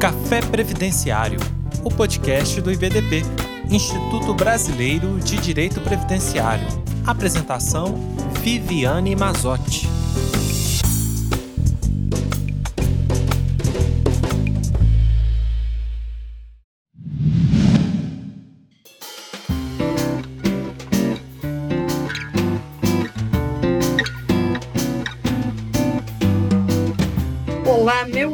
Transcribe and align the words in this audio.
Café 0.00 0.40
Previdenciário, 0.40 1.38
o 1.84 1.90
podcast 1.90 2.58
do 2.62 2.72
IBDP, 2.72 3.22
Instituto 3.68 4.32
Brasileiro 4.32 5.20
de 5.20 5.36
Direito 5.36 5.78
Previdenciário. 5.82 6.66
Apresentação: 7.06 8.16
Viviane 8.42 9.14
Mazotti. 9.14 9.99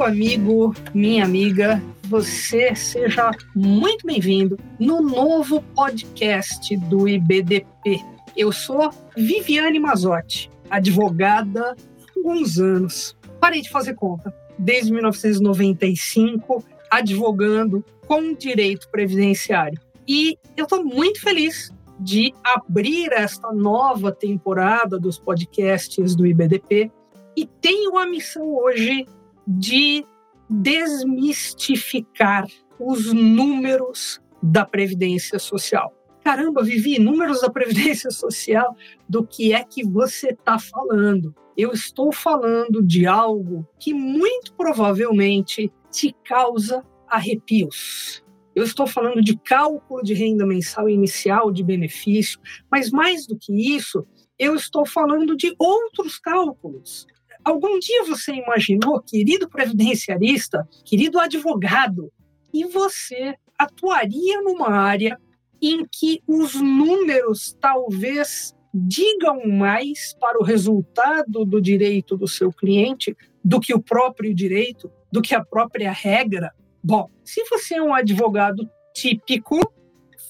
Amigo, 0.06 0.73
minha 0.95 1.24
amiga, 1.24 1.83
você 2.05 2.77
seja 2.77 3.33
muito 3.56 4.06
bem-vindo 4.06 4.56
no 4.79 5.02
novo 5.02 5.60
podcast 5.74 6.77
do 6.77 7.09
IBDP. 7.09 8.01
Eu 8.37 8.52
sou 8.52 8.91
Viviane 9.16 9.80
Mazotti, 9.80 10.48
advogada 10.70 11.73
há 11.73 12.19
alguns 12.19 12.56
anos. 12.56 13.16
Parei 13.41 13.60
de 13.62 13.69
fazer 13.69 13.95
conta. 13.95 14.32
Desde 14.56 14.92
1995, 14.92 16.65
advogando 16.88 17.84
com 18.07 18.32
direito 18.32 18.88
previdenciário. 18.91 19.80
E 20.07 20.38
eu 20.57 20.66
estou 20.66 20.84
muito 20.84 21.20
feliz 21.20 21.73
de 21.98 22.32
abrir 22.45 23.10
esta 23.12 23.52
nova 23.52 24.12
temporada 24.12 25.01
dos 25.01 25.18
podcasts 25.18 26.15
do 26.15 26.24
IBDP 26.24 26.93
e 27.37 27.45
tenho 27.45 27.98
a 27.98 28.07
missão 28.07 28.57
hoje 28.57 29.04
de 29.46 30.04
desmistificar 30.48 32.46
os 32.79 33.12
números 33.12 34.21
da 34.43 34.65
Previdência 34.65 35.38
Social. 35.38 35.93
Caramba, 36.23 36.62
Vivi, 36.62 36.98
números 36.98 37.40
da 37.40 37.51
Previdência 37.51 38.10
Social, 38.10 38.76
do 39.09 39.24
que 39.24 39.52
é 39.52 39.62
que 39.62 39.84
você 39.84 40.30
está 40.30 40.59
falando? 40.59 41.34
Eu 41.56 41.73
estou 41.73 42.12
falando 42.12 42.82
de 42.82 43.06
algo 43.06 43.66
que 43.79 43.95
muito 43.95 44.52
provavelmente 44.54 45.73
te 45.90 46.15
causa 46.24 46.84
arrepios. 47.09 48.23
Eu 48.54 48.65
estou 48.65 48.87
falando 48.87 49.23
de 49.23 49.37
cálculo 49.38 50.02
de 50.02 50.15
renda 50.15 50.46
mensal 50.46 50.88
inicial 50.88 51.51
de 51.51 51.62
benefício, 51.62 52.40
mas 52.71 52.90
mais 52.90 53.26
do 53.26 53.38
que 53.38 53.76
isso, 53.76 54.06
eu 54.38 54.54
estou 54.54 54.87
falando 54.87 55.37
de 55.37 55.54
outros 55.59 56.18
cálculos. 56.18 57.06
Algum 57.47 57.79
dia 57.79 58.02
você 58.02 58.33
imaginou, 58.33 59.01
querido 59.01 59.49
previdenciarista, 59.49 60.69
querido 60.85 61.21
advogado, 61.21 62.13
e 62.52 62.65
você 62.65 63.37
atuaria 63.57 64.43
numa 64.43 64.71
área 64.71 65.16
em 65.62 65.87
que 65.87 66.21
os 66.27 66.56
números 66.56 67.56
talvez 67.61 68.53
digam 68.75 69.47
mais 69.47 70.12
para 70.19 70.41
o 70.41 70.43
resultado 70.43 71.44
do 71.44 71.61
direito 71.61 72.17
do 72.17 72.27
seu 72.27 72.53
cliente 72.53 73.17
do 73.44 73.61
que 73.61 73.72
o 73.72 73.81
próprio 73.81 74.34
direito, 74.34 74.91
do 75.12 75.22
que 75.22 75.33
a 75.33 75.44
própria 75.44 75.93
regra? 75.93 76.53
Bom, 76.83 77.09
se 77.22 77.44
você 77.49 77.77
é 77.77 77.83
um 77.83 77.94
advogado 77.94 78.69
típico, 78.93 79.61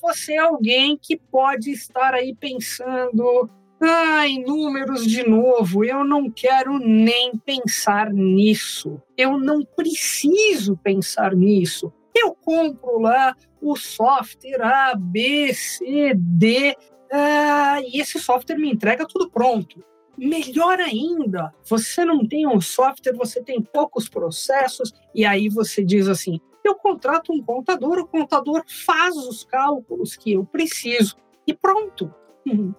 você 0.03 0.35
é 0.35 0.41
alguém 0.41 0.99
que 1.01 1.17
pode 1.17 1.71
estar 1.71 2.13
aí 2.13 2.37
pensando 2.39 3.49
Ai, 3.81 4.39
números 4.39 5.07
de 5.07 5.29
novo, 5.29 5.85
eu 5.85 6.03
não 6.03 6.31
quero 6.31 6.79
nem 6.79 7.37
pensar 7.37 8.11
nisso. 8.11 9.01
Eu 9.17 9.39
não 9.39 9.63
preciso 9.63 10.77
pensar 10.79 11.35
nisso. 11.35 11.93
Eu 12.15 12.35
compro 12.35 12.99
lá 12.99 13.37
o 13.61 13.77
software 13.77 14.63
A, 14.63 14.95
B, 14.97 15.53
C, 15.53 16.15
D, 16.17 16.75
ah, 17.13 17.81
e 17.83 18.01
esse 18.01 18.19
software 18.19 18.59
me 18.59 18.73
entrega 18.73 19.07
tudo 19.07 19.31
pronto. 19.31 19.85
Melhor 20.17 20.81
ainda, 20.81 21.53
você 21.63 22.03
não 22.03 22.27
tem 22.27 22.47
um 22.47 22.61
software, 22.61 23.15
você 23.15 23.43
tem 23.43 23.61
poucos 23.61 24.09
processos, 24.09 24.91
e 25.15 25.27
aí 25.27 25.51
você 25.51 25.85
diz 25.85 26.09
assim: 26.09 26.41
eu 26.65 26.75
contrato 26.75 27.33
um 27.33 27.43
contador, 27.43 27.99
o 27.99 28.07
contador 28.07 28.65
faz 28.67 29.15
os 29.15 29.45
cálculos 29.45 30.17
que 30.17 30.33
eu 30.33 30.45
preciso, 30.45 31.17
e 31.47 31.53
pronto. 31.53 32.13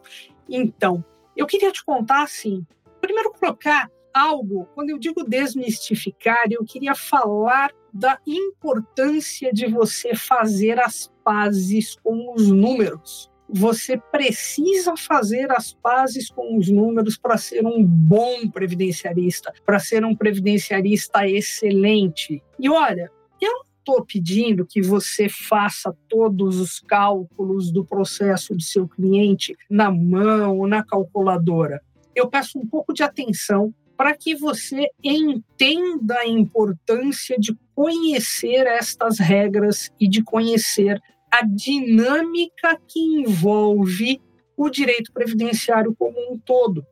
Então, 0.50 1.04
eu 1.36 1.46
queria 1.46 1.72
te 1.72 1.84
contar 1.84 2.24
assim, 2.24 2.66
primeiro 3.02 3.32
colocar 3.32 3.90
algo, 4.14 4.68
quando 4.74 4.90
eu 4.90 4.98
digo 4.98 5.24
desmistificar, 5.24 6.46
eu 6.50 6.66
queria 6.66 6.96
falar 6.96 7.72
da 7.94 8.20
importância 8.26 9.54
de 9.54 9.68
você 9.68 10.16
fazer 10.16 10.80
as 10.80 11.12
pazes 11.24 11.96
com 12.04 12.34
os 12.34 12.50
números. 12.50 13.30
Você 13.50 13.98
precisa 14.12 14.98
fazer 14.98 15.50
as 15.52 15.74
pazes 15.74 16.30
com 16.30 16.58
os 16.58 16.68
números 16.70 17.18
para 17.18 17.38
ser 17.38 17.66
um 17.66 17.84
bom 17.84 18.50
previdenciarista, 18.50 19.54
para 19.66 19.80
ser 19.80 20.04
um 20.04 20.16
previdenciarista 20.16 21.28
excelente. 21.28 22.44
E 22.60 22.70
olha, 22.70 23.10
eu 23.40 23.67
estou 23.88 24.06
pedindo 24.06 24.66
que 24.66 24.82
você 24.82 25.30
faça 25.30 25.96
todos 26.10 26.60
os 26.60 26.82
cálculos 26.82 27.72
do 27.72 27.86
processo 27.86 28.56
de 28.56 28.66
seu 28.66 28.86
cliente 28.86 29.56
na 29.70 29.90
mão, 29.90 30.68
na 30.68 30.84
calculadora. 30.84 31.82
Eu 32.14 32.28
peço 32.28 32.60
um 32.60 32.68
pouco 32.68 32.94
de 32.94 33.02
atenção 33.02 33.74
para 33.96 34.16
que 34.16 34.36
você 34.36 34.90
entenda 35.02 36.20
a 36.20 36.28
importância 36.28 37.38
de 37.40 37.58
conhecer 37.74 38.68
estas 38.68 39.20
regras 39.20 39.90
e 40.00 40.08
de 40.08 40.22
conhecer 40.22 41.02
a 41.32 41.44
dinâmica 41.46 42.78
que 42.88 43.00
envolve 43.00 44.22
o 44.56 44.70
direito 44.70 45.14
previdenciário 45.14 45.96
como 45.98 46.20
um 46.32 46.38
todo. 46.38 46.86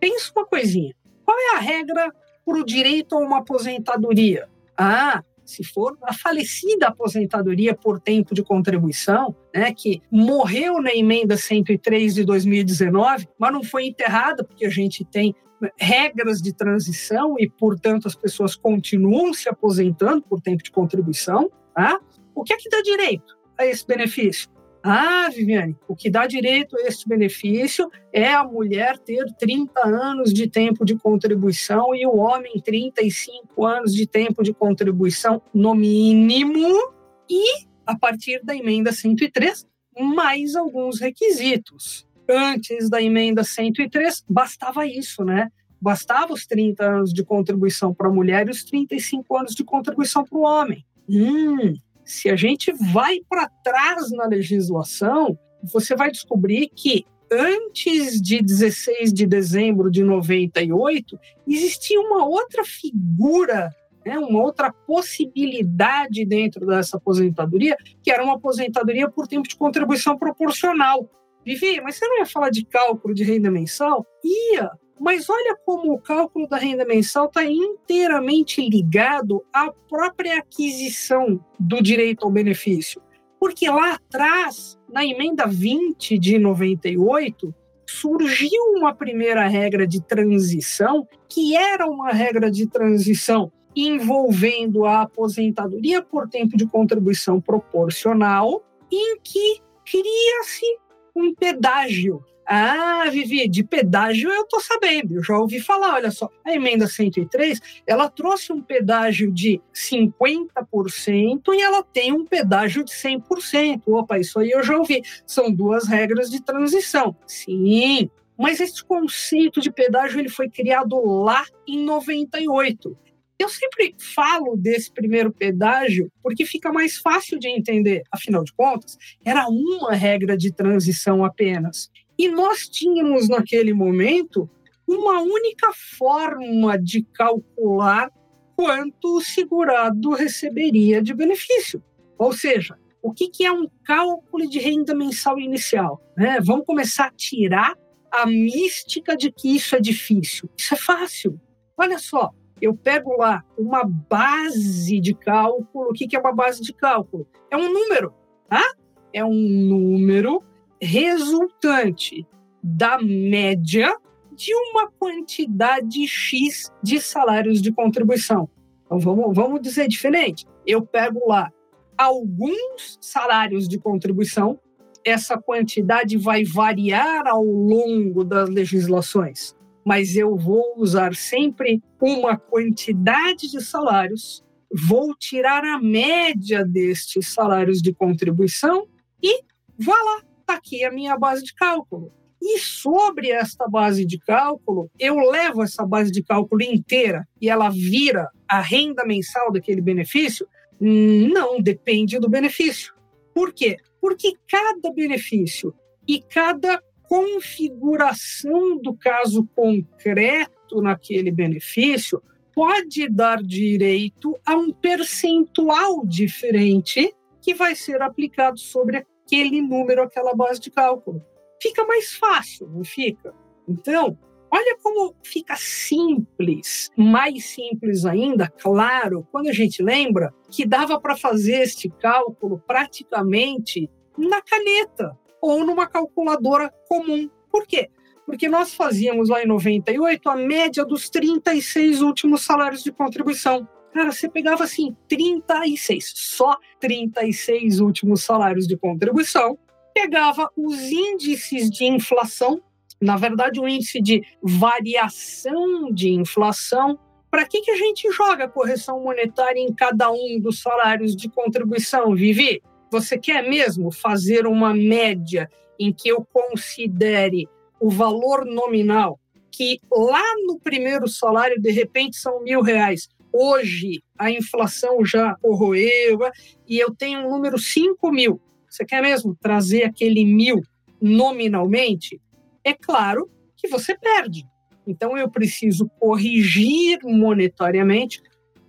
Pensa 0.00 0.32
uma 0.34 0.46
coisinha. 0.46 0.94
Qual 1.24 1.36
é 1.38 1.56
a 1.56 1.60
regra 1.60 2.12
para 2.44 2.58
o 2.58 2.64
direito 2.64 3.14
a 3.14 3.18
uma 3.18 3.38
aposentadoria? 3.38 4.48
Ah, 4.76 5.22
se 5.48 5.64
for 5.64 5.96
a 6.02 6.12
falecida 6.12 6.88
aposentadoria 6.88 7.74
por 7.74 7.98
tempo 7.98 8.34
de 8.34 8.42
contribuição, 8.42 9.34
né, 9.54 9.72
que 9.72 10.02
morreu 10.10 10.82
na 10.82 10.94
emenda 10.94 11.38
103 11.38 12.14
de 12.14 12.24
2019, 12.24 13.26
mas 13.38 13.52
não 13.52 13.64
foi 13.64 13.86
enterrada, 13.86 14.44
porque 14.44 14.66
a 14.66 14.70
gente 14.70 15.06
tem 15.06 15.34
regras 15.78 16.42
de 16.42 16.52
transição 16.52 17.34
e, 17.38 17.48
portanto, 17.48 18.06
as 18.06 18.14
pessoas 18.14 18.54
continuam 18.54 19.32
se 19.32 19.48
aposentando 19.48 20.22
por 20.22 20.40
tempo 20.40 20.62
de 20.62 20.70
contribuição. 20.70 21.50
Tá? 21.74 21.98
O 22.34 22.44
que 22.44 22.52
é 22.52 22.56
que 22.56 22.68
dá 22.68 22.82
direito 22.82 23.36
a 23.58 23.64
esse 23.64 23.86
benefício? 23.86 24.48
Ah, 24.82 25.28
Viviane, 25.34 25.76
o 25.88 25.96
que 25.96 26.08
dá 26.08 26.26
direito 26.26 26.76
a 26.76 26.82
este 26.82 27.08
benefício 27.08 27.90
é 28.12 28.32
a 28.32 28.44
mulher 28.44 28.98
ter 28.98 29.24
30 29.38 29.86
anos 29.86 30.32
de 30.32 30.48
tempo 30.48 30.84
de 30.84 30.94
contribuição 30.96 31.94
e 31.94 32.06
o 32.06 32.16
homem 32.16 32.60
35 32.60 33.66
anos 33.66 33.94
de 33.94 34.06
tempo 34.06 34.42
de 34.42 34.54
contribuição 34.54 35.42
no 35.52 35.74
mínimo 35.74 36.92
e 37.28 37.66
a 37.84 37.96
partir 37.98 38.40
da 38.44 38.54
emenda 38.54 38.92
103 38.92 39.66
mais 39.98 40.54
alguns 40.54 41.00
requisitos. 41.00 42.06
Antes 42.28 42.88
da 42.88 43.02
emenda 43.02 43.42
103 43.42 44.24
bastava 44.28 44.86
isso, 44.86 45.24
né? 45.24 45.50
Bastava 45.80 46.32
os 46.32 46.46
30 46.46 46.84
anos 46.84 47.12
de 47.12 47.24
contribuição 47.24 47.94
para 47.94 48.08
a 48.08 48.12
mulher 48.12 48.46
e 48.46 48.50
os 48.50 48.64
35 48.64 49.36
anos 49.36 49.54
de 49.54 49.64
contribuição 49.64 50.24
para 50.24 50.38
o 50.38 50.42
homem. 50.42 50.84
Hum, 51.08 51.74
se 52.08 52.30
a 52.30 52.36
gente 52.36 52.72
vai 52.92 53.20
para 53.28 53.50
trás 53.62 54.10
na 54.10 54.26
legislação, 54.26 55.38
você 55.62 55.94
vai 55.94 56.10
descobrir 56.10 56.68
que 56.74 57.04
antes 57.30 58.20
de 58.22 58.40
16 58.42 59.12
de 59.12 59.26
dezembro 59.26 59.90
de 59.90 60.02
98, 60.02 61.18
existia 61.46 62.00
uma 62.00 62.24
outra 62.24 62.64
figura, 62.64 63.70
né, 64.06 64.18
uma 64.18 64.42
outra 64.42 64.72
possibilidade 64.72 66.24
dentro 66.24 66.66
dessa 66.66 66.96
aposentadoria, 66.96 67.76
que 68.02 68.10
era 68.10 68.24
uma 68.24 68.36
aposentadoria 68.36 69.10
por 69.10 69.28
tempo 69.28 69.46
de 69.46 69.56
contribuição 69.56 70.16
proporcional. 70.16 71.10
Vivi, 71.44 71.80
mas 71.82 71.96
você 71.96 72.06
não 72.06 72.18
ia 72.18 72.26
falar 72.26 72.48
de 72.48 72.64
cálculo 72.64 73.12
de 73.12 73.22
renda 73.22 73.50
mensal? 73.50 74.06
Ia, 74.24 74.70
mas 75.00 75.28
olha 75.28 75.56
como 75.64 75.92
o 75.92 76.00
cálculo 76.00 76.48
da 76.48 76.56
renda 76.56 76.84
mensal 76.84 77.26
está 77.26 77.44
inteiramente 77.44 78.66
ligado 78.68 79.44
à 79.52 79.72
própria 79.88 80.38
aquisição 80.38 81.40
do 81.58 81.82
direito 81.82 82.24
ao 82.24 82.30
benefício. 82.30 83.00
Porque 83.38 83.68
lá 83.68 83.94
atrás, 83.94 84.78
na 84.92 85.04
emenda 85.04 85.46
20 85.46 86.18
de 86.18 86.38
98, 86.38 87.54
surgiu 87.86 88.60
uma 88.76 88.94
primeira 88.94 89.46
regra 89.46 89.86
de 89.86 90.02
transição, 90.02 91.06
que 91.28 91.56
era 91.56 91.86
uma 91.86 92.10
regra 92.10 92.50
de 92.50 92.66
transição 92.66 93.50
envolvendo 93.74 94.84
a 94.84 95.02
aposentadoria 95.02 96.02
por 96.02 96.28
tempo 96.28 96.56
de 96.56 96.66
contribuição 96.66 97.40
proporcional, 97.40 98.64
em 98.90 99.18
que 99.22 99.60
cria-se 99.84 100.66
um 101.14 101.34
pedágio 101.34 102.24
Ah, 102.50 103.04
Vivi, 103.10 103.46
de 103.46 103.62
pedágio 103.62 104.30
eu 104.30 104.46
tô 104.46 104.58
sabendo, 104.58 105.16
eu 105.16 105.22
já 105.22 105.36
ouvi 105.36 105.60
falar, 105.60 105.96
olha 105.96 106.10
só. 106.10 106.30
A 106.42 106.54
emenda 106.54 106.86
103, 106.86 107.60
ela 107.86 108.08
trouxe 108.08 108.54
um 108.54 108.62
pedágio 108.62 109.30
de 109.30 109.60
50% 109.74 111.42
e 111.52 111.60
ela 111.60 111.82
tem 111.82 112.10
um 112.10 112.24
pedágio 112.24 112.82
de 112.82 112.92
100%. 112.92 113.82
Opa, 113.86 114.18
isso 114.18 114.38
aí 114.38 114.50
eu 114.50 114.62
já 114.62 114.78
ouvi. 114.78 115.02
São 115.26 115.52
duas 115.52 115.86
regras 115.86 116.30
de 116.30 116.42
transição. 116.42 117.14
Sim, 117.26 118.08
mas 118.38 118.60
esse 118.60 118.82
conceito 118.82 119.60
de 119.60 119.70
pedágio 119.70 120.18
ele 120.18 120.30
foi 120.30 120.48
criado 120.48 120.98
lá 121.04 121.44
em 121.66 121.84
98. 121.84 122.96
Eu 123.38 123.48
sempre 123.48 123.94
falo 123.98 124.56
desse 124.56 124.90
primeiro 124.90 125.32
pedágio 125.32 126.10
porque 126.22 126.44
fica 126.44 126.72
mais 126.72 126.98
fácil 126.98 127.38
de 127.38 127.48
entender. 127.48 128.02
Afinal 128.10 128.42
de 128.42 128.52
contas, 128.52 128.96
era 129.24 129.46
uma 129.48 129.94
regra 129.94 130.36
de 130.36 130.52
transição 130.52 131.24
apenas. 131.24 131.88
E 132.18 132.28
nós 132.28 132.68
tínhamos 132.68 133.28
naquele 133.28 133.72
momento 133.72 134.50
uma 134.86 135.20
única 135.20 135.70
forma 135.98 136.78
de 136.78 137.02
calcular 137.14 138.10
quanto 138.56 139.18
o 139.18 139.20
segurado 139.20 140.10
receberia 140.10 141.00
de 141.00 141.14
benefício. 141.14 141.82
Ou 142.18 142.32
seja, 142.32 142.76
o 143.00 143.12
que, 143.12 143.44
é 143.44 143.52
um 143.52 143.68
cálculo 143.84 144.48
de 144.48 144.58
renda 144.58 144.94
mensal 144.94 145.38
inicial? 145.38 146.02
Né? 146.16 146.40
Vamos 146.42 146.66
começar 146.66 147.06
a 147.06 147.12
tirar 147.12 147.76
a 148.10 148.26
mística 148.26 149.16
de 149.16 149.30
que 149.30 149.54
isso 149.54 149.76
é 149.76 149.80
difícil. 149.80 150.50
Isso 150.56 150.74
é 150.74 150.76
fácil. 150.76 151.40
Olha 151.76 151.98
só, 151.98 152.32
eu 152.60 152.74
pego 152.74 153.16
lá 153.16 153.44
uma 153.56 153.84
base 153.84 154.98
de 154.98 155.14
cálculo. 155.14 155.90
O 155.90 155.92
que, 155.92 156.16
é 156.16 156.18
uma 156.18 156.32
base 156.32 156.60
de 156.60 156.72
cálculo? 156.72 157.28
É 157.50 157.56
um 157.56 157.72
número, 157.72 158.12
tá? 158.48 158.64
É 159.12 159.24
um 159.24 159.32
número 159.32 160.42
resultante 160.80 162.26
da 162.62 162.98
média 162.98 163.94
de 164.32 164.54
uma 164.54 164.90
quantidade 164.90 166.06
X 166.06 166.72
de 166.82 167.00
salários 167.00 167.60
de 167.60 167.72
contribuição. 167.72 168.48
Então 168.86 168.98
vamos, 168.98 169.34
vamos 169.34 169.60
dizer 169.60 169.88
diferente. 169.88 170.46
Eu 170.66 170.82
pego 170.86 171.26
lá 171.26 171.52
alguns 171.98 172.96
salários 173.00 173.68
de 173.68 173.78
contribuição, 173.78 174.60
essa 175.04 175.36
quantidade 175.36 176.16
vai 176.16 176.44
variar 176.44 177.26
ao 177.26 177.42
longo 177.42 178.22
das 178.22 178.48
legislações, 178.48 179.54
mas 179.84 180.16
eu 180.16 180.36
vou 180.36 180.74
usar 180.76 181.14
sempre 181.14 181.82
uma 182.00 182.36
quantidade 182.36 183.50
de 183.50 183.60
salários, 183.60 184.44
vou 184.72 185.14
tirar 185.16 185.64
a 185.64 185.80
média 185.80 186.64
destes 186.64 187.32
salários 187.32 187.82
de 187.82 187.92
contribuição 187.92 188.86
e 189.20 189.42
vá 189.76 189.94
lá, 189.94 190.22
está 190.48 190.54
aqui 190.54 190.82
a 190.82 190.90
minha 190.90 191.16
base 191.18 191.44
de 191.44 191.54
cálculo. 191.54 192.10
E 192.40 192.58
sobre 192.58 193.30
esta 193.30 193.68
base 193.68 194.04
de 194.06 194.18
cálculo, 194.18 194.90
eu 194.98 195.16
levo 195.16 195.62
essa 195.62 195.84
base 195.84 196.10
de 196.10 196.22
cálculo 196.22 196.62
inteira 196.62 197.28
e 197.40 197.50
ela 197.50 197.68
vira 197.68 198.30
a 198.48 198.60
renda 198.60 199.04
mensal 199.04 199.52
daquele 199.52 199.82
benefício? 199.82 200.46
Não, 200.80 201.60
depende 201.60 202.18
do 202.18 202.28
benefício. 202.28 202.94
Por 203.34 203.52
quê? 203.52 203.76
Porque 204.00 204.32
cada 204.48 204.92
benefício 204.92 205.74
e 206.06 206.22
cada 206.22 206.80
configuração 207.02 208.80
do 208.80 208.94
caso 208.94 209.46
concreto 209.54 210.80
naquele 210.80 211.30
benefício 211.30 212.22
pode 212.54 213.08
dar 213.08 213.42
direito 213.42 214.38
a 214.46 214.56
um 214.56 214.72
percentual 214.72 216.06
diferente 216.06 217.12
que 217.42 217.54
vai 217.54 217.74
ser 217.74 218.00
aplicado 218.00 218.58
sobre 218.58 218.98
aquele 219.28 219.60
número, 219.60 220.02
aquela 220.02 220.34
base 220.34 220.58
de 220.58 220.70
cálculo. 220.70 221.22
Fica 221.60 221.84
mais 221.84 222.14
fácil, 222.14 222.66
não 222.68 222.82
fica? 222.82 223.34
Então, 223.68 224.18
olha 224.50 224.78
como 224.82 225.14
fica 225.22 225.54
simples, 225.56 226.90
mais 226.96 227.44
simples 227.44 228.06
ainda, 228.06 228.48
claro, 228.48 229.26
quando 229.30 229.48
a 229.48 229.52
gente 229.52 229.82
lembra 229.82 230.32
que 230.50 230.64
dava 230.64 230.98
para 230.98 231.14
fazer 231.14 231.62
este 231.62 231.90
cálculo 231.90 232.62
praticamente 232.66 233.90
na 234.16 234.40
caneta 234.40 235.16
ou 235.42 235.64
numa 235.64 235.86
calculadora 235.86 236.72
comum. 236.88 237.28
Por 237.50 237.66
quê? 237.66 237.90
Porque 238.24 238.48
nós 238.48 238.74
fazíamos 238.74 239.28
lá 239.28 239.42
em 239.42 239.46
98 239.46 240.28
a 240.28 240.36
média 240.36 240.84
dos 240.84 241.10
36 241.10 242.00
últimos 242.00 242.44
salários 242.44 242.82
de 242.82 242.92
contribuição. 242.92 243.68
Cara, 243.98 244.12
você 244.12 244.28
pegava 244.28 244.62
assim 244.62 244.96
36, 245.08 246.12
só 246.14 246.56
36 246.78 247.80
últimos 247.80 248.22
salários 248.22 248.64
de 248.64 248.76
contribuição, 248.76 249.58
pegava 249.92 250.48
os 250.56 250.80
índices 250.82 251.68
de 251.68 251.84
inflação, 251.84 252.62
na 253.02 253.16
verdade, 253.16 253.58
o 253.58 253.64
um 253.64 253.68
índice 253.68 254.00
de 254.00 254.22
variação 254.40 255.92
de 255.92 256.12
inflação. 256.12 256.96
Para 257.28 257.44
que, 257.44 257.60
que 257.60 257.72
a 257.72 257.76
gente 257.76 258.08
joga 258.12 258.46
correção 258.46 259.02
monetária 259.02 259.58
em 259.58 259.74
cada 259.74 260.12
um 260.12 260.38
dos 260.38 260.62
salários 260.62 261.16
de 261.16 261.28
contribuição, 261.28 262.14
Vivi? 262.14 262.62
Você 262.92 263.18
quer 263.18 263.42
mesmo 263.42 263.90
fazer 263.90 264.46
uma 264.46 264.72
média 264.72 265.50
em 265.76 265.92
que 265.92 266.08
eu 266.08 266.24
considere 266.24 267.48
o 267.80 267.90
valor 267.90 268.44
nominal, 268.44 269.18
que 269.50 269.80
lá 269.90 270.22
no 270.46 270.60
primeiro 270.60 271.08
salário, 271.08 271.60
de 271.60 271.72
repente, 271.72 272.16
são 272.16 272.44
mil 272.44 272.62
reais, 272.62 273.08
Hoje 273.40 274.02
a 274.18 274.32
inflação 274.32 275.04
já 275.04 275.36
corroeu 275.36 276.18
e 276.66 276.76
eu 276.76 276.92
tenho 276.92 277.20
um 277.20 277.30
número 277.30 277.56
5 277.56 278.10
mil. 278.10 278.42
Você 278.68 278.84
quer 278.84 279.00
mesmo 279.00 279.36
trazer 279.40 279.84
aquele 279.84 280.24
mil 280.24 280.60
nominalmente? 281.00 282.20
É 282.64 282.74
claro 282.74 283.30
que 283.56 283.68
você 283.68 283.96
perde. 283.96 284.44
Então 284.84 285.16
eu 285.16 285.30
preciso 285.30 285.88
corrigir 286.00 286.98
monetariamente 287.04 288.20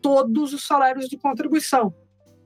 todos 0.04 0.54
os 0.54 0.68
salários 0.68 1.10
de 1.10 1.18
contribuição. 1.18 1.92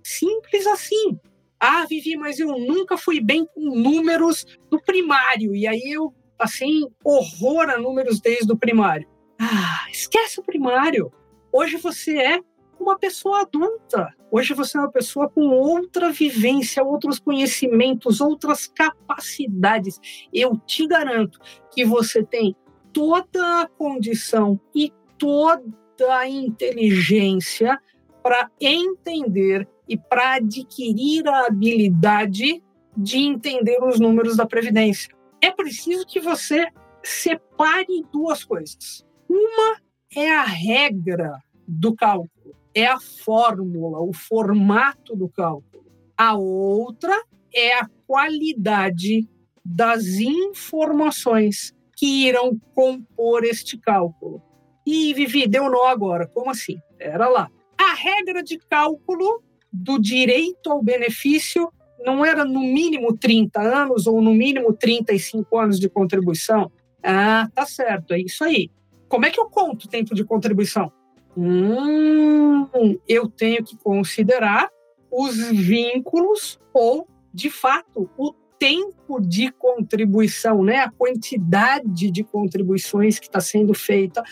Simples 0.01 0.65
assim. 0.65 1.19
Ah, 1.59 1.85
Vivi, 1.89 2.15
mas 2.15 2.39
eu 2.39 2.57
nunca 2.57 2.95
fui 2.95 3.19
bem 3.19 3.45
com 3.53 3.75
números 3.75 4.45
do 4.71 4.81
primário. 4.81 5.53
E 5.53 5.67
aí 5.67 5.91
eu, 5.91 6.13
assim, 6.39 6.87
horror 7.03 7.69
a 7.69 7.77
números 7.77 8.21
desde 8.21 8.49
o 8.49 8.57
primário. 8.57 9.09
Ah, 9.37 9.87
esquece 9.91 10.39
o 10.39 10.43
primário. 10.43 11.11
Hoje 11.55 11.77
você 11.77 12.17
é 12.17 12.39
uma 12.79 12.97
pessoa 12.97 13.41
adulta. 13.41 14.11
Hoje 14.31 14.55
você 14.55 14.75
é 14.75 14.81
uma 14.81 14.91
pessoa 14.91 15.29
com 15.29 15.49
outra 15.49 16.11
vivência, 16.11 16.83
outros 16.83 17.19
conhecimentos, 17.19 18.19
outras 18.19 18.65
capacidades. 18.65 19.99
Eu 20.33 20.57
te 20.65 20.87
garanto 20.87 21.39
que 21.71 21.85
você 21.85 22.23
tem 22.23 22.55
toda 22.91 23.61
a 23.61 23.67
condição 23.67 24.59
e 24.73 24.91
toda 25.19 25.63
a 26.09 26.27
inteligência 26.27 27.79
para 28.23 28.49
entender 28.59 29.69
e 29.87 29.95
para 29.95 30.37
adquirir 30.37 31.27
a 31.27 31.45
habilidade 31.45 32.63
de 32.97 33.17
entender 33.19 33.77
os 33.83 33.99
números 33.99 34.37
da 34.37 34.47
Previdência. 34.47 35.15
É 35.39 35.51
preciso 35.51 36.03
que 36.07 36.19
você 36.19 36.65
separe 37.03 38.03
duas 38.11 38.43
coisas. 38.43 39.05
Uma 39.29 39.83
é 40.15 40.31
a 40.31 40.43
regra 40.43 41.39
do 41.67 41.95
cálculo, 41.95 42.55
é 42.73 42.85
a 42.85 42.99
fórmula, 42.99 43.99
o 44.01 44.13
formato 44.13 45.15
do 45.15 45.29
cálculo. 45.29 45.85
A 46.17 46.35
outra 46.35 47.13
é 47.53 47.79
a 47.79 47.87
qualidade 48.07 49.27
das 49.63 50.05
informações 50.19 51.73
que 51.95 52.27
irão 52.27 52.59
compor 52.73 53.43
este 53.43 53.77
cálculo. 53.77 54.41
E 54.85 55.13
Vivi, 55.13 55.47
deu 55.47 55.69
nó 55.69 55.87
agora. 55.87 56.27
Como 56.27 56.49
assim? 56.49 56.77
Era 56.99 57.29
lá. 57.29 57.49
A 57.77 57.93
regra 57.93 58.43
de 58.43 58.57
cálculo 58.57 59.41
do 59.71 59.97
direito 59.97 60.71
ao 60.71 60.83
benefício 60.83 61.71
não 62.05 62.25
era 62.25 62.43
no 62.43 62.59
mínimo 62.59 63.15
30 63.15 63.61
anos 63.61 64.07
ou 64.07 64.21
no 64.21 64.33
mínimo 64.33 64.73
35 64.73 65.57
anos 65.57 65.79
de 65.79 65.89
contribuição? 65.89 66.71
Ah, 67.01 67.49
tá 67.53 67.65
certo, 67.65 68.13
é 68.13 68.19
isso 68.19 68.43
aí. 68.43 68.69
Como 69.13 69.27
é 69.27 69.29
que 69.29 69.39
eu 69.39 69.45
conto 69.45 69.83
o 69.83 69.87
tempo 69.87 70.15
de 70.15 70.23
contribuição? 70.23 70.91
Hum, 71.37 72.67
eu 73.07 73.29
tenho 73.29 73.63
que 73.63 73.77
considerar 73.77 74.71
os 75.11 75.37
vínculos 75.51 76.59
ou, 76.73 77.07
de 77.31 77.51
fato, 77.51 78.09
o 78.17 78.33
tempo 78.57 79.21
de 79.21 79.51
contribuição, 79.51 80.63
né? 80.63 80.77
a 80.77 80.89
quantidade 80.89 82.09
de 82.09 82.23
contribuições 82.23 83.19
que 83.19 83.27
está 83.27 83.39
sendo 83.39 83.75
feita 83.75 84.23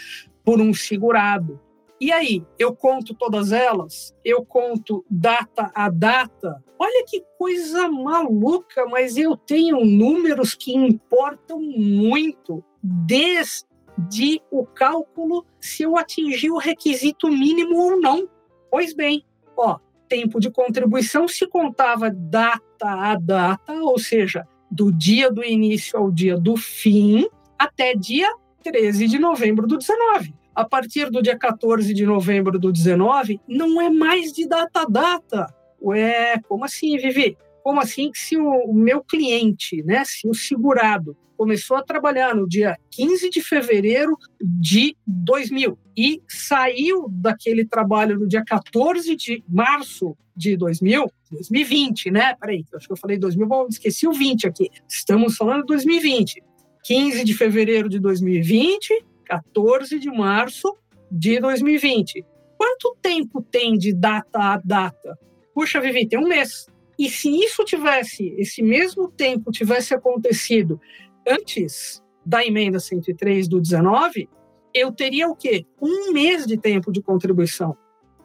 por 0.43 0.59
um 0.59 0.73
segurado. 0.73 1.61
E 1.99 2.11
aí, 2.11 2.43
eu 2.57 2.75
conto 2.75 3.13
todas 3.13 3.51
elas? 3.51 4.15
Eu 4.25 4.43
conto 4.43 5.05
data 5.07 5.71
a 5.75 5.91
data? 5.91 6.59
Olha 6.79 7.05
que 7.07 7.23
coisa 7.37 7.87
maluca, 7.87 8.87
mas 8.87 9.15
eu 9.15 9.37
tenho 9.37 9.85
números 9.85 10.55
que 10.55 10.75
importam 10.75 11.61
muito, 11.61 12.63
desde 12.81 13.69
de 14.09 14.41
o 14.51 14.65
cálculo 14.65 15.45
se 15.59 15.83
eu 15.83 15.97
atingi 15.97 16.49
o 16.49 16.57
requisito 16.57 17.29
mínimo 17.29 17.77
ou 17.77 17.99
não. 17.99 18.27
Pois 18.69 18.93
bem, 18.93 19.25
ó, 19.55 19.77
tempo 20.07 20.39
de 20.39 20.49
contribuição 20.49 21.27
se 21.27 21.47
contava 21.47 22.09
data 22.09 22.61
a 22.81 23.15
data, 23.15 23.73
ou 23.73 23.97
seja, 23.99 24.45
do 24.69 24.91
dia 24.91 25.31
do 25.31 25.43
início 25.43 25.97
ao 25.97 26.11
dia 26.11 26.37
do 26.37 26.57
fim, 26.57 27.27
até 27.57 27.93
dia 27.93 28.29
13 28.63 29.07
de 29.07 29.19
novembro 29.19 29.67
do 29.67 29.77
19. 29.77 30.33
A 30.53 30.65
partir 30.65 31.09
do 31.09 31.21
dia 31.21 31.37
14 31.37 31.93
de 31.93 32.05
novembro 32.05 32.59
do 32.59 32.71
19, 32.71 33.39
não 33.47 33.81
é 33.81 33.89
mais 33.89 34.33
de 34.33 34.47
data 34.47 34.81
a 34.81 34.85
data. 34.85 35.53
Ué, 35.81 36.39
como 36.47 36.65
assim, 36.65 36.97
Vivi? 36.97 37.37
Como 37.63 37.79
assim 37.79 38.11
que 38.11 38.19
se 38.19 38.37
o 38.37 38.73
meu 38.73 39.03
cliente, 39.03 39.81
né, 39.83 40.03
se 40.05 40.27
o 40.27 40.33
segurado 40.33 41.15
começou 41.41 41.75
a 41.75 41.81
trabalhar 41.81 42.35
no 42.35 42.47
dia 42.47 42.77
15 42.91 43.27
de 43.31 43.41
fevereiro 43.41 44.15
de 44.39 44.95
2000 45.07 45.75
e 45.97 46.21
saiu 46.27 47.09
daquele 47.09 47.65
trabalho 47.65 48.19
no 48.19 48.27
dia 48.27 48.43
14 48.45 49.15
de 49.15 49.43
março 49.49 50.15
de 50.37 50.55
2000, 50.55 51.07
2020, 51.31 52.11
né? 52.11 52.35
Peraí, 52.35 52.63
acho 52.75 52.85
que 52.85 52.93
eu 52.93 52.97
falei 52.97 53.17
2000, 53.17 53.47
bom, 53.47 53.65
esqueci 53.67 54.07
o 54.07 54.13
20 54.13 54.45
aqui. 54.45 54.69
Estamos 54.87 55.35
falando 55.35 55.61
de 55.61 55.65
2020. 55.69 56.43
15 56.83 57.23
de 57.23 57.33
fevereiro 57.33 57.89
de 57.89 57.97
2020, 57.99 59.03
14 59.25 59.97
de 59.97 60.11
março 60.11 60.77
de 61.11 61.39
2020. 61.39 62.23
Quanto 62.55 62.95
tempo 63.01 63.41
tem 63.41 63.79
de 63.79 63.95
data 63.95 64.37
a 64.37 64.61
data? 64.63 65.17
Puxa, 65.55 65.81
Vivi, 65.81 66.07
tem 66.07 66.19
um 66.19 66.27
mês. 66.27 66.67
E 66.99 67.09
se 67.09 67.29
isso 67.29 67.65
tivesse, 67.65 68.31
esse 68.37 68.61
mesmo 68.61 69.11
tempo 69.11 69.51
tivesse 69.51 69.91
acontecido 69.91 70.79
antes 71.27 72.01
da 72.25 72.45
emenda 72.45 72.79
103 72.79 73.47
do 73.47 73.59
19, 73.59 74.29
eu 74.73 74.91
teria 74.91 75.27
o 75.27 75.35
quê? 75.35 75.65
Um 75.81 76.11
mês 76.13 76.45
de 76.45 76.57
tempo 76.57 76.91
de 76.91 77.01
contribuição. 77.01 77.75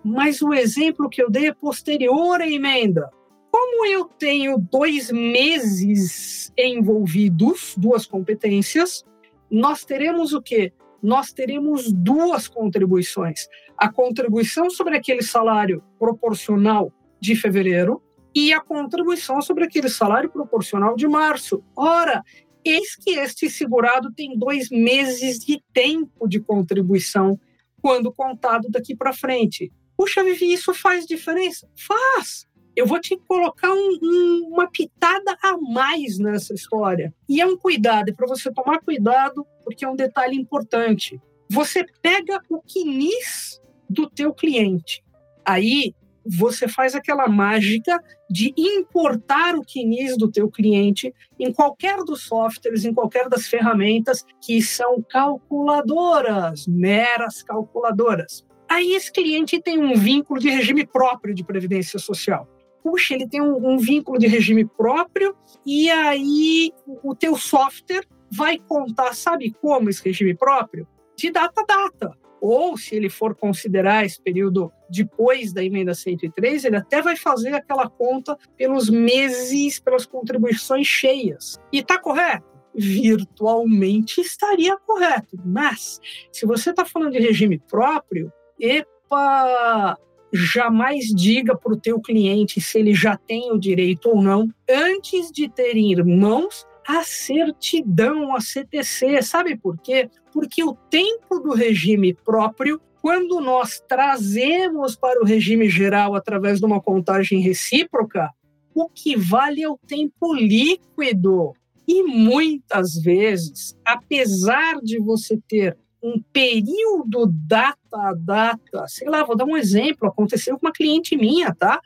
Mas 0.05 0.41
o 0.41 0.53
exemplo 0.53 1.09
que 1.09 1.23
eu 1.23 1.31
dei 1.31 1.49
é 1.49 1.55
posterior 1.55 2.41
à 2.41 2.49
emenda. 2.49 3.11
Como 3.51 3.87
eu 3.87 4.05
tenho 4.05 4.59
dois 4.59 5.11
meses 5.11 6.53
envolvidos, 6.57 7.75
duas 7.77 8.07
competências, 8.07 9.05
nós 9.51 9.85
teremos 9.85 10.33
o 10.33 10.43
quê? 10.43 10.73
Nós 11.03 11.33
teremos 11.33 11.93
duas 11.93 12.49
contribuições. 12.49 13.49
A 13.77 13.91
contribuição 13.91 14.71
sobre 14.71 14.97
aquele 14.97 15.23
salário 15.23 15.83
proporcional 15.99 16.93
de 17.21 17.35
fevereiro 17.35 18.03
e 18.35 18.53
a 18.53 18.61
contribuição 18.61 19.41
sobre 19.41 19.65
aquele 19.65 19.89
salário 19.89 20.31
proporcional 20.31 20.95
de 20.95 21.09
março. 21.09 21.65
Ora, 21.75 22.23
Eis 22.69 22.97
que 22.97 23.11
este 23.11 23.49
segurado 23.49 24.13
tem 24.13 24.37
dois 24.37 24.71
meses 24.71 25.39
de 25.39 25.63
tempo 25.73 26.27
de 26.27 26.41
contribuição 26.41 27.39
quando 27.81 28.13
contado 28.13 28.69
daqui 28.69 28.97
para 28.97 29.13
frente. 29.13 29.73
Puxa, 29.97 30.25
Vivi, 30.25 30.53
isso 30.53 30.75
faz 30.75 31.07
diferença? 31.07 31.69
Faz! 31.77 32.45
Eu 32.75 32.85
vou 32.85 33.01
te 33.01 33.17
colocar 33.17 33.73
um, 33.73 33.99
um, 34.03 34.49
uma 34.53 34.69
pitada 34.69 35.39
a 35.43 35.57
mais 35.57 36.19
nessa 36.19 36.53
história. 36.53 37.15
E 37.29 37.41
é 37.41 37.47
um 37.47 37.57
cuidado, 37.57 38.11
é 38.11 38.13
para 38.13 38.27
você 38.27 38.53
tomar 38.53 38.81
cuidado, 38.81 39.47
porque 39.63 39.85
é 39.85 39.89
um 39.89 39.95
detalhe 39.95 40.37
importante. 40.37 41.21
Você 41.49 41.87
pega 42.03 42.43
o 42.51 42.61
quinis 42.61 43.63
do 43.89 44.11
teu 44.11 44.35
cliente. 44.35 45.05
Aí 45.45 45.95
você 46.29 46.67
faz 46.67 46.95
aquela 46.95 47.29
mágica 47.29 47.99
de 48.29 48.53
importar 48.57 49.55
o 49.55 49.63
quinis 49.63 50.17
do 50.17 50.31
teu 50.31 50.51
cliente 50.51 51.15
em 51.39 51.53
qualquer 51.53 51.99
dos 51.99 52.23
softwares, 52.23 52.85
em 52.85 52.93
qualquer 52.93 53.29
das 53.29 53.47
ferramentas 53.47 54.25
que 54.43 54.61
são 54.61 55.03
calculadoras, 55.03 56.67
meras 56.67 57.43
calculadoras. 57.43 58.45
Aí 58.69 58.95
esse 58.95 59.13
cliente 59.13 59.61
tem 59.61 59.79
um 59.79 59.95
vínculo 59.95 60.41
de 60.41 60.51
regime 60.51 60.85
próprio 60.85 61.35
de 61.35 61.45
previdência 61.45 61.99
social. 61.99 62.49
Puxa, 62.83 63.15
ele 63.15 63.29
tem 63.29 63.41
um, 63.41 63.75
um 63.75 63.79
vínculo 63.79 64.19
de 64.19 64.27
regime 64.27 64.65
próprio 64.65 65.37
e 65.65 65.91
aí 65.91 66.73
o 67.03 67.15
teu 67.15 67.37
software 67.37 68.07
vai 68.31 68.59
contar, 68.59 69.15
sabe 69.15 69.53
como 69.61 69.89
esse 69.89 70.05
regime 70.05 70.35
próprio? 70.35 70.87
De 71.17 71.31
data 71.31 71.63
a 71.63 71.65
data 71.65 72.26
ou 72.47 72.77
se 72.77 72.95
ele 72.95 73.09
for 73.09 73.35
considerar 73.35 74.05
esse 74.05 74.21
período 74.21 74.73
depois 74.89 75.53
da 75.53 75.65
emenda 75.65 75.95
103, 75.95 76.65
ele 76.65 76.77
até 76.77 77.03
vai 77.03 77.17
fazer 77.17 77.53
aquela 77.53 77.89
conta 77.89 78.39
pelos 78.57 78.89
meses, 78.89 79.81
pelas 79.81 80.07
contribuições 80.07 80.87
cheias. 80.87 81.61
E 81.73 81.79
está 81.79 81.99
correto? 81.99 82.47
Virtualmente 82.75 84.21
estaria 84.21 84.77
correto. 84.77 85.37
Mas, 85.45 86.01
se 86.31 86.47
você 86.47 86.71
está 86.71 86.85
falando 86.85 87.13
de 87.13 87.19
regime 87.19 87.59
próprio, 87.59 88.33
epa, 88.61 89.99
jamais 90.33 91.07
diga 91.07 91.57
para 91.57 91.73
o 91.73 91.81
teu 91.81 92.01
cliente 92.01 92.61
se 92.61 92.79
ele 92.79 92.95
já 92.95 93.17
tem 93.17 93.51
o 93.51 93.59
direito 93.59 94.11
ou 94.11 94.23
não, 94.23 94.49
antes 94.69 95.33
de 95.33 95.49
ter 95.49 95.77
em 95.77 95.97
mãos 96.05 96.65
a 96.87 97.03
certidão, 97.03 98.35
a 98.35 98.41
CTC. 98.41 99.23
Sabe 99.23 99.57
por 99.57 99.79
quê? 99.79 100.09
Porque 100.33 100.63
o 100.63 100.75
tempo 100.75 101.41
do 101.41 101.53
regime 101.53 102.15
próprio, 102.15 102.81
quando 103.03 103.41
nós 103.41 103.83
trazemos 103.89 104.97
para 104.97 105.21
o 105.21 105.25
regime 105.25 105.69
geral 105.69 106.15
através 106.15 106.61
de 106.61 106.67
uma 106.67 106.81
contagem 106.81 107.41
recíproca, 107.41 108.31
o 108.75 108.89
que 108.89 109.17
vale 109.17 109.63
é 109.63 109.69
o 109.69 109.79
tempo 109.79 110.35
líquido. 110.35 111.55
E 111.89 112.03
muitas 112.03 112.95
vezes, 113.01 113.77
apesar 113.85 114.81
de 114.83 114.99
você 114.99 115.39
ter 115.49 115.77
um 116.03 116.21
período 116.33 117.27
data 117.27 117.77
a 117.93 118.13
data, 118.13 118.87
sei 118.89 119.09
lá, 119.09 119.25
vou 119.25 119.37
dar 119.37 119.45
um 119.45 119.57
exemplo, 119.57 120.09
aconteceu 120.09 120.59
com 120.59 120.67
uma 120.67 120.73
cliente 120.73 121.17
minha, 121.17 121.55
tá? 121.55 121.81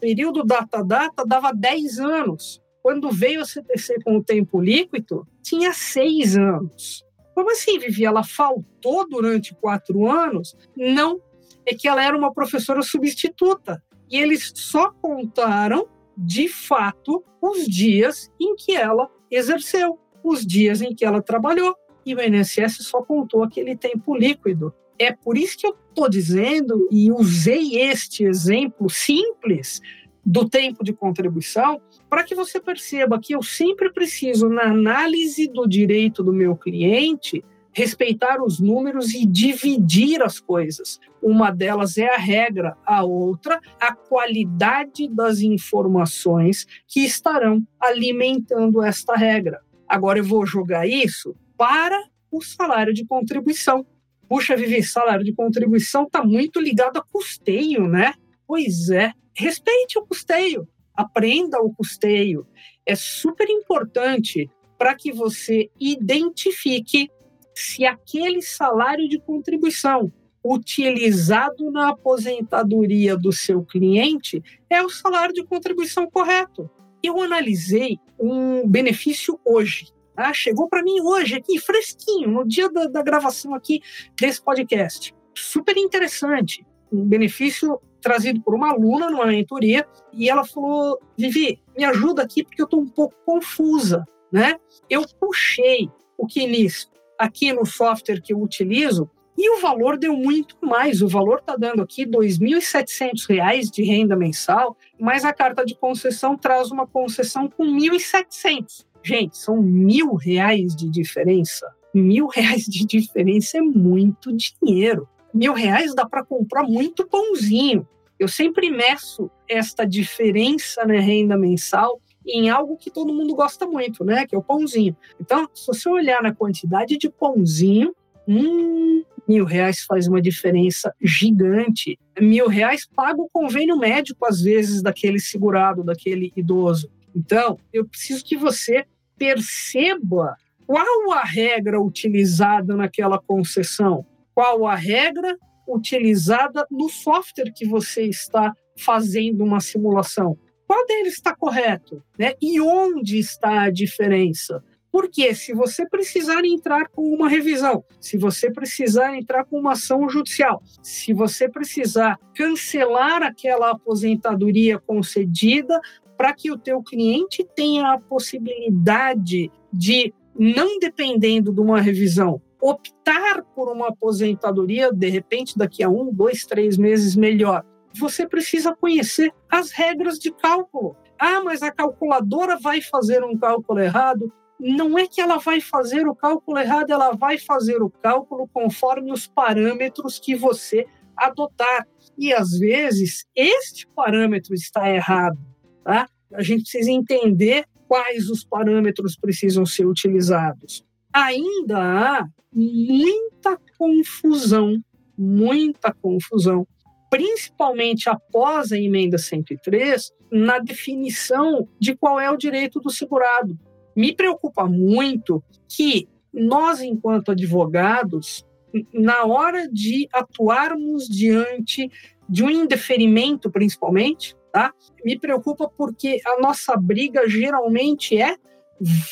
Período 0.00 0.42
data 0.42 0.78
a 0.78 0.82
data 0.82 1.24
dava 1.24 1.52
10 1.52 1.98
anos. 1.98 2.61
Quando 2.82 3.10
veio 3.10 3.40
a 3.40 3.44
CTC 3.44 4.02
com 4.04 4.16
o 4.16 4.24
tempo 4.24 4.60
líquido, 4.60 5.26
tinha 5.40 5.72
seis 5.72 6.36
anos. 6.36 7.04
Como 7.34 7.50
assim, 7.50 7.78
Vivi? 7.78 8.04
Ela 8.04 8.24
faltou 8.24 9.08
durante 9.08 9.54
quatro 9.54 10.10
anos? 10.10 10.56
Não, 10.76 11.20
é 11.64 11.74
que 11.74 11.86
ela 11.86 12.04
era 12.04 12.16
uma 12.16 12.32
professora 12.32 12.82
substituta. 12.82 13.82
E 14.10 14.18
eles 14.18 14.52
só 14.54 14.90
contaram, 14.90 15.88
de 16.16 16.48
fato, 16.48 17.24
os 17.40 17.66
dias 17.66 18.30
em 18.38 18.54
que 18.56 18.74
ela 18.74 19.08
exerceu, 19.30 19.98
os 20.22 20.44
dias 20.44 20.82
em 20.82 20.94
que 20.94 21.04
ela 21.04 21.22
trabalhou. 21.22 21.74
E 22.04 22.14
o 22.14 22.20
INSS 22.20 22.78
só 22.80 23.00
contou 23.00 23.44
aquele 23.44 23.76
tempo 23.76 24.14
líquido. 24.14 24.74
É 24.98 25.12
por 25.12 25.38
isso 25.38 25.56
que 25.56 25.66
eu 25.66 25.76
estou 25.88 26.08
dizendo, 26.08 26.88
e 26.90 27.10
usei 27.10 27.76
este 27.80 28.24
exemplo 28.24 28.90
simples, 28.90 29.80
do 30.24 30.48
tempo 30.48 30.84
de 30.84 30.92
contribuição, 30.92 31.80
para 32.12 32.24
que 32.24 32.34
você 32.34 32.60
perceba 32.60 33.18
que 33.18 33.34
eu 33.34 33.42
sempre 33.42 33.90
preciso, 33.90 34.46
na 34.46 34.64
análise 34.64 35.48
do 35.48 35.66
direito 35.66 36.22
do 36.22 36.30
meu 36.30 36.54
cliente, 36.54 37.42
respeitar 37.72 38.42
os 38.42 38.60
números 38.60 39.14
e 39.14 39.24
dividir 39.24 40.22
as 40.22 40.38
coisas. 40.38 41.00
Uma 41.22 41.50
delas 41.50 41.96
é 41.96 42.14
a 42.14 42.18
regra, 42.18 42.76
a 42.84 43.02
outra, 43.02 43.58
a 43.80 43.96
qualidade 43.96 45.08
das 45.08 45.40
informações 45.40 46.66
que 46.86 47.00
estarão 47.00 47.66
alimentando 47.80 48.82
esta 48.82 49.14
regra. 49.16 49.62
Agora 49.88 50.18
eu 50.18 50.24
vou 50.24 50.44
jogar 50.44 50.86
isso 50.86 51.34
para 51.56 51.98
o 52.30 52.42
salário 52.42 52.92
de 52.92 53.06
contribuição. 53.06 53.86
Puxa, 54.28 54.54
Vivi, 54.54 54.82
salário 54.82 55.24
de 55.24 55.32
contribuição 55.32 56.02
está 56.02 56.22
muito 56.22 56.60
ligado 56.60 56.98
a 56.98 57.02
custeio, 57.02 57.88
né? 57.88 58.12
Pois 58.46 58.90
é, 58.90 59.14
respeite 59.34 59.98
o 59.98 60.04
custeio, 60.04 60.68
aprenda 60.94 61.60
o 61.60 61.72
custeio. 61.74 62.46
É 62.84 62.94
super 62.94 63.48
importante 63.48 64.50
para 64.78 64.94
que 64.94 65.12
você 65.12 65.70
identifique 65.78 67.08
se 67.54 67.84
aquele 67.84 68.42
salário 68.42 69.08
de 69.08 69.18
contribuição 69.20 70.12
utilizado 70.44 71.70
na 71.70 71.90
aposentadoria 71.90 73.16
do 73.16 73.32
seu 73.32 73.62
cliente 73.62 74.42
é 74.68 74.82
o 74.82 74.88
salário 74.88 75.32
de 75.32 75.44
contribuição 75.44 76.10
correto. 76.10 76.68
Eu 77.02 77.20
analisei 77.20 77.98
um 78.18 78.68
benefício 78.68 79.38
hoje. 79.44 79.86
Tá? 80.14 80.32
Chegou 80.32 80.68
para 80.68 80.82
mim 80.82 81.00
hoje, 81.00 81.36
aqui, 81.36 81.58
fresquinho, 81.58 82.30
no 82.30 82.46
dia 82.46 82.68
da, 82.68 82.86
da 82.86 83.02
gravação 83.02 83.54
aqui 83.54 83.80
desse 84.20 84.42
podcast. 84.42 85.14
Super 85.34 85.76
interessante. 85.76 86.66
Um 86.92 87.04
benefício 87.04 87.80
trazido 88.02 88.42
por 88.42 88.54
uma 88.54 88.72
aluna 88.72 89.08
numa 89.08 89.26
mentoria 89.26 89.86
e 90.12 90.28
ela 90.28 90.44
falou: 90.44 91.00
Vivi, 91.16 91.58
me 91.76 91.84
ajuda 91.84 92.22
aqui 92.22 92.44
porque 92.44 92.60
eu 92.60 92.66
estou 92.66 92.80
um 92.80 92.88
pouco 92.88 93.14
confusa, 93.24 94.04
né? 94.30 94.56
Eu 94.90 95.06
puxei 95.18 95.88
o 96.18 96.26
Kinis 96.26 96.90
aqui 97.18 97.52
no 97.52 97.64
software 97.64 98.20
que 98.20 98.34
eu 98.34 98.42
utilizo 98.42 99.08
e 99.38 99.50
o 99.56 99.60
valor 99.60 99.96
deu 99.96 100.14
muito 100.14 100.56
mais. 100.60 101.00
O 101.00 101.08
valor 101.08 101.38
está 101.38 101.56
dando 101.56 101.82
aqui 101.82 102.04
R$ 102.04 102.10
2.700 102.10 103.70
de 103.70 103.82
renda 103.82 104.14
mensal, 104.14 104.76
mas 105.00 105.24
a 105.24 105.32
carta 105.32 105.64
de 105.64 105.74
concessão 105.74 106.36
traz 106.36 106.70
uma 106.70 106.86
concessão 106.86 107.48
com 107.48 107.64
R$ 107.64 107.90
1.700. 107.90 108.84
Gente, 109.02 109.36
são 109.38 109.60
mil 109.60 110.14
reais 110.14 110.76
de 110.76 110.88
diferença. 110.88 111.66
Mil 111.94 112.26
reais 112.26 112.64
de 112.64 112.86
diferença 112.86 113.58
é 113.58 113.60
muito 113.60 114.30
dinheiro 114.32 115.08
mil 115.32 115.52
reais 115.52 115.94
dá 115.94 116.06
para 116.06 116.24
comprar 116.24 116.62
muito 116.62 117.06
pãozinho. 117.06 117.86
Eu 118.18 118.28
sempre 118.28 118.70
meço 118.70 119.30
esta 119.48 119.84
diferença 119.84 120.84
na 120.84 121.00
renda 121.00 121.36
mensal 121.36 122.00
em 122.26 122.50
algo 122.50 122.76
que 122.76 122.90
todo 122.90 123.12
mundo 123.12 123.34
gosta 123.34 123.66
muito, 123.66 124.04
né? 124.04 124.26
Que 124.26 124.34
é 124.34 124.38
o 124.38 124.42
pãozinho. 124.42 124.96
Então, 125.20 125.48
se 125.52 125.66
você 125.66 125.88
olhar 125.88 126.22
na 126.22 126.34
quantidade 126.34 126.96
de 126.96 127.10
pãozinho, 127.10 127.94
hum, 128.28 129.02
mil 129.26 129.44
reais 129.44 129.84
faz 129.84 130.06
uma 130.06 130.20
diferença 130.20 130.94
gigante. 131.00 131.98
Mil 132.20 132.48
reais 132.48 132.86
paga 132.86 133.20
o 133.20 133.28
convênio 133.32 133.76
médico, 133.76 134.24
às 134.26 134.40
vezes, 134.40 134.82
daquele 134.82 135.18
segurado, 135.18 135.82
daquele 135.82 136.32
idoso. 136.36 136.90
Então, 137.14 137.58
eu 137.72 137.84
preciso 137.84 138.24
que 138.24 138.36
você 138.36 138.84
perceba 139.18 140.36
qual 140.66 141.12
a 141.12 141.22
regra 141.22 141.80
utilizada 141.80 142.74
naquela 142.76 143.18
concessão, 143.18 144.06
qual 144.34 144.66
a 144.66 144.74
regra 144.74 145.36
utilizada 145.66 146.66
no 146.70 146.88
software 146.88 147.52
que 147.54 147.66
você 147.66 148.04
está 148.04 148.52
fazendo 148.78 149.44
uma 149.44 149.60
simulação. 149.60 150.36
Qual 150.66 150.86
deles 150.86 151.14
está 151.14 151.34
correto? 151.34 152.02
Né? 152.18 152.34
E 152.40 152.60
onde 152.60 153.18
está 153.18 153.62
a 153.62 153.70
diferença? 153.70 154.62
Porque 154.90 155.34
se 155.34 155.54
você 155.54 155.88
precisar 155.88 156.44
entrar 156.44 156.88
com 156.88 157.02
uma 157.02 157.28
revisão, 157.28 157.82
se 157.98 158.18
você 158.18 158.50
precisar 158.50 159.16
entrar 159.16 159.44
com 159.44 159.58
uma 159.58 159.72
ação 159.72 160.06
judicial, 160.08 160.62
se 160.82 161.14
você 161.14 161.48
precisar 161.48 162.18
cancelar 162.34 163.22
aquela 163.22 163.70
aposentadoria 163.70 164.78
concedida 164.78 165.80
para 166.16 166.34
que 166.34 166.50
o 166.50 166.58
teu 166.58 166.82
cliente 166.82 167.46
tenha 167.56 167.92
a 167.92 167.98
possibilidade 167.98 169.50
de, 169.72 170.12
não 170.38 170.78
dependendo 170.78 171.52
de 171.52 171.60
uma 171.60 171.80
revisão, 171.80 172.40
optar 172.62 173.42
por 173.56 173.68
uma 173.68 173.88
aposentadoria, 173.88 174.92
de 174.92 175.08
repente, 175.08 175.58
daqui 175.58 175.82
a 175.82 175.88
um, 175.88 176.14
dois, 176.14 176.46
três 176.46 176.78
meses 176.78 177.16
melhor, 177.16 177.64
você 177.92 178.26
precisa 178.26 178.74
conhecer 178.74 179.32
as 179.50 179.72
regras 179.72 180.16
de 180.16 180.32
cálculo. 180.32 180.96
Ah, 181.18 181.42
mas 181.42 181.60
a 181.60 181.72
calculadora 181.72 182.56
vai 182.56 182.80
fazer 182.80 183.24
um 183.24 183.36
cálculo 183.36 183.80
errado. 183.80 184.32
Não 184.60 184.96
é 184.96 185.08
que 185.08 185.20
ela 185.20 185.38
vai 185.38 185.60
fazer 185.60 186.06
o 186.06 186.14
cálculo 186.14 186.56
errado, 186.56 186.90
ela 186.92 187.12
vai 187.12 187.36
fazer 187.36 187.82
o 187.82 187.90
cálculo 187.90 188.48
conforme 188.52 189.10
os 189.10 189.26
parâmetros 189.26 190.20
que 190.20 190.36
você 190.36 190.86
adotar. 191.16 191.86
E 192.16 192.32
às 192.32 192.58
vezes 192.58 193.26
este 193.34 193.88
parâmetro 193.88 194.54
está 194.54 194.88
errado, 194.88 195.38
tá? 195.84 196.08
A 196.32 196.42
gente 196.42 196.62
precisa 196.62 196.92
entender 196.92 197.66
quais 197.88 198.30
os 198.30 198.44
parâmetros 198.44 199.16
precisam 199.16 199.66
ser 199.66 199.84
utilizados. 199.84 200.84
Ainda 201.12 201.78
há 201.78 202.28
muita 202.52 203.58
confusão, 203.78 204.82
muita 205.16 205.92
confusão, 205.92 206.66
principalmente 207.10 208.08
após 208.08 208.72
a 208.72 208.78
emenda 208.78 209.18
103, 209.18 210.10
na 210.30 210.58
definição 210.58 211.68
de 211.78 211.94
qual 211.94 212.18
é 212.18 212.30
o 212.30 212.36
direito 212.36 212.80
do 212.80 212.90
segurado. 212.90 213.58
Me 213.94 214.14
preocupa 214.14 214.66
muito 214.66 215.42
que 215.68 216.08
nós, 216.32 216.80
enquanto 216.80 217.32
advogados, 217.32 218.44
na 218.92 219.26
hora 219.26 219.68
de 219.68 220.08
atuarmos 220.12 221.06
diante 221.06 221.90
de 222.26 222.42
um 222.42 222.48
indeferimento, 222.48 223.50
principalmente, 223.50 224.34
tá? 224.50 224.72
Me 225.04 225.18
preocupa 225.18 225.68
porque 225.68 226.20
a 226.26 226.40
nossa 226.40 226.74
briga 226.76 227.28
geralmente 227.28 228.18
é 228.18 228.36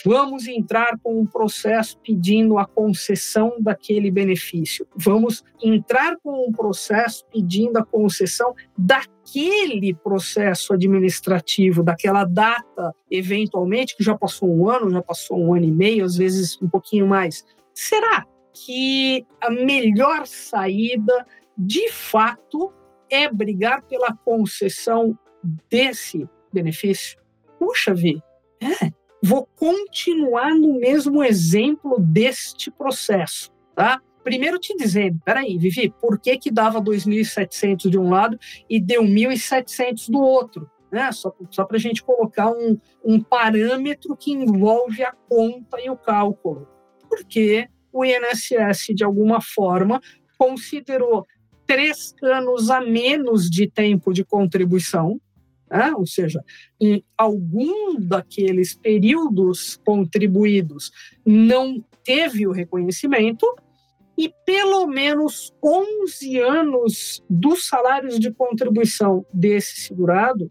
vamos 0.05 0.49
entrar 0.49 0.99
com 1.03 1.21
um 1.21 1.27
processo 1.27 1.99
pedindo 1.99 2.59
a 2.59 2.67
concessão 2.67 3.55
daquele 3.61 4.11
benefício. 4.11 4.87
Vamos 4.97 5.45
entrar 5.63 6.17
com 6.23 6.49
um 6.49 6.53
processo 6.53 7.25
pedindo 7.33 7.79
a 7.79 7.85
concessão 7.85 8.55
daquele 8.77 9.95
processo 9.95 10.73
administrativo, 10.73 11.83
daquela 11.83 12.25
data, 12.25 12.95
eventualmente, 13.11 13.97
que 13.97 14.03
já 14.03 14.17
passou 14.17 14.49
um 14.49 14.69
ano, 14.69 14.91
já 14.91 15.03
passou 15.03 15.39
um 15.39 15.55
ano 15.55 15.67
e 15.67 15.73
meio, 15.73 16.05
às 16.05 16.17
vezes 16.17 16.61
um 16.61 16.69
pouquinho 16.69 17.07
mais. 17.07 17.45
Será 17.73 18.27
que 18.53 19.25
a 19.41 19.51
melhor 19.51 20.27
saída, 20.27 21.27
de 21.57 21.91
fato, 21.93 22.73
é 23.09 23.31
brigar 23.31 23.83
pela 23.83 24.17
concessão 24.17 25.17
desse 25.71 26.29
benefício? 26.53 27.19
Puxa, 27.59 27.95
Vi, 27.95 28.21
é, 28.61 28.91
vou 29.23 29.47
continuar 29.57 30.55
no 30.55 30.79
mesmo 30.79 31.23
exemplo 31.23 31.99
deste 31.99 32.71
processo, 32.71 33.51
tá? 33.75 34.01
Primeiro 34.23 34.59
te 34.59 34.77
dizendo, 34.77 35.19
peraí, 35.25 35.57
Vivi, 35.57 35.93
por 36.01 36.21
que 36.21 36.37
que 36.37 36.51
dava 36.51 36.81
2.700 36.81 37.89
de 37.89 37.99
um 37.99 38.11
lado 38.11 38.39
e 38.69 38.81
deu 38.81 39.03
1.700 39.03 40.11
do 40.11 40.21
outro? 40.21 40.71
Né? 40.93 41.11
Só, 41.13 41.33
só 41.51 41.65
para 41.65 41.77
a 41.77 41.81
gente 41.81 42.03
colocar 42.03 42.51
um, 42.51 42.79
um 43.05 43.21
parâmetro 43.23 44.17
que 44.17 44.33
envolve 44.33 45.03
a 45.03 45.13
conta 45.29 45.81
e 45.81 45.89
o 45.89 45.97
cálculo. 45.97 46.69
Porque 47.09 47.69
o 47.93 48.05
INSS, 48.05 48.95
de 48.95 49.05
alguma 49.05 49.41
forma, 49.41 50.01
considerou 50.39 51.27
três 51.67 52.15
anos 52.23 52.71
a 52.71 52.81
menos 52.81 53.49
de 53.49 53.71
tempo 53.71 54.13
de 54.13 54.25
contribuição, 54.25 55.21
né? 55.71 55.93
ou 55.95 56.07
seja, 56.07 56.43
em 56.81 57.05
algum 57.17 57.95
daqueles 57.99 58.75
períodos 58.75 59.79
contribuídos 59.85 60.91
não 61.25 61.85
teve 62.05 62.47
o 62.47 62.53
reconhecimento, 62.53 63.47
e 64.19 64.31
pelo 64.45 64.87
menos 64.87 65.55
11 65.65 66.39
anos 66.41 67.23
dos 67.31 67.67
salários 67.67 68.19
de 68.19 68.31
contribuição 68.31 69.25
desse 69.33 69.81
segurado 69.81 70.51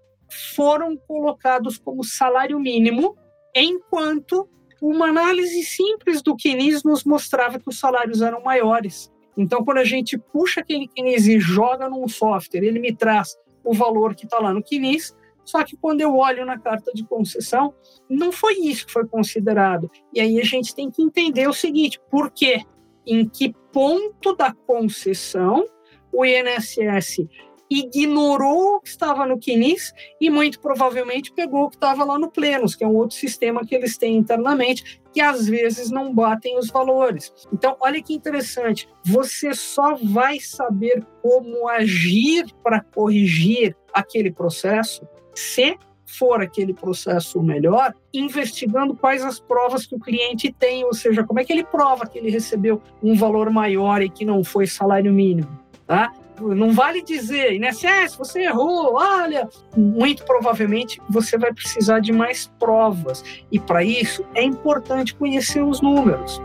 foram 0.56 0.98
colocados 0.98 1.78
como 1.78 2.04
salário 2.04 2.60
mínimo, 2.60 3.16
enquanto 3.56 4.50
uma 4.82 5.08
análise 5.10 5.62
simples 5.64 6.22
do 6.22 6.36
Quinis 6.36 6.84
nos 6.84 7.04
mostrava 7.04 7.60
que 7.60 7.68
os 7.68 7.80
salários 7.80 8.22
eram 8.22 8.42
maiores. 8.42 9.12
Então, 9.38 9.64
quando 9.64 9.78
a 9.80 9.84
gente 9.84 10.18
puxa 10.18 10.62
aquele 10.62 10.88
Quinis 10.88 11.28
e 11.28 11.40
joga 11.40 11.90
num 11.90 12.08
software, 12.08 12.64
ele 12.64 12.80
me 12.80 12.96
traz 12.96 13.38
o 13.70 13.74
valor 13.74 14.16
que 14.16 14.26
está 14.26 14.40
lá 14.40 14.52
no 14.52 14.64
CNIS, 14.64 15.16
só 15.46 15.64
que 15.64 15.78
quando 15.78 16.02
eu 16.02 16.16
olho 16.16 16.44
na 16.44 16.58
carta 16.58 16.92
de 16.92 17.06
concessão, 17.06 17.74
não 18.10 18.32
foi 18.32 18.56
isso 18.56 18.88
que 18.88 18.94
foi 18.94 19.08
considerado. 19.08 19.90
E 20.12 20.20
aí 20.20 20.40
a 20.42 20.44
gente 20.44 20.74
tem 20.74 20.90
que 20.90 21.04
entender 21.04 21.48
o 21.48 21.54
seguinte: 21.54 22.00
por 22.10 22.32
quê? 22.32 22.64
Em 23.06 23.30
que 23.30 23.54
ponto 23.72 24.36
da 24.36 24.54
concessão 24.54 25.66
o 26.12 26.26
INSS 26.26 27.28
ignorou 27.70 28.76
o 28.76 28.82
que 28.82 28.90
estava 28.90 29.26
no 29.26 29.40
CNIS 29.40 29.94
e 30.20 30.30
muito 30.30 30.60
provavelmente 30.60 31.32
pegou 31.32 31.66
o 31.66 31.70
que 31.70 31.76
estava 31.76 32.04
lá 32.04 32.18
no 32.18 32.32
Plenos, 32.32 32.76
que 32.76 32.84
é 32.84 32.88
um 32.88 32.96
outro 32.96 33.16
sistema 33.16 33.66
que 33.66 33.76
eles 33.76 33.98
têm 33.98 34.18
internamente, 34.18 35.02
que 35.14 35.22
às 35.22 35.48
vezes 35.48 35.92
não 35.92 36.14
batem 36.14 36.58
os 36.58 36.70
valores. 36.70 37.32
Então, 37.54 37.76
olha 37.80 38.02
que 38.02 38.14
interessante, 38.14 38.90
você 39.06 39.54
só 39.54 39.96
vai 39.96 40.40
saber 40.40 41.06
como 41.22 41.68
agir 41.68 42.46
para 42.64 42.82
corrigir 42.82 43.76
aquele 43.94 44.32
processo 44.32 45.08
se 45.36 45.78
for 46.06 46.42
aquele 46.42 46.74
processo 46.74 47.42
melhor, 47.42 47.94
investigando 48.12 48.96
quais 48.96 49.24
as 49.24 49.40
provas 49.40 49.86
que 49.86 49.96
o 49.96 50.00
cliente 50.00 50.52
tem, 50.52 50.84
ou 50.84 50.94
seja, 50.94 51.24
como 51.24 51.40
é 51.40 51.44
que 51.46 51.54
ele 51.54 51.64
prova 51.64 52.08
que 52.08 52.18
ele 52.18 52.32
recebeu 52.32 52.82
um 53.02 53.16
valor 53.16 53.50
maior 53.52 54.02
e 54.02 54.10
que 54.10 54.26
não 54.26 54.44
foi 54.44 54.66
salário 54.66 55.14
mínimo, 55.14 55.48
tá? 55.86 56.12
Não 56.42 56.72
vale 56.74 57.02
dizer, 57.02 57.54
INSS, 57.54 58.16
você 58.18 58.44
errou, 58.44 58.96
olha. 58.96 59.48
Muito 59.76 60.24
provavelmente 60.24 61.02
você 61.10 61.38
vai 61.38 61.54
precisar 61.54 62.00
de 62.00 62.12
mais 62.12 62.48
provas. 62.60 63.24
E 63.52 63.60
para 63.60 63.84
isso 63.84 64.26
é 64.34 64.44
importante 64.44 65.16
conhecer 65.16 65.62
os 65.62 65.82
números. 65.82 66.42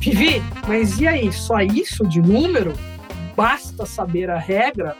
Vivi, 0.00 0.42
mas 0.66 0.98
e 0.98 1.06
aí? 1.06 1.30
Só 1.30 1.60
isso 1.60 2.08
de 2.08 2.22
número? 2.22 2.72
Basta 3.36 3.84
saber 3.84 4.30
a 4.30 4.38
regra? 4.38 4.96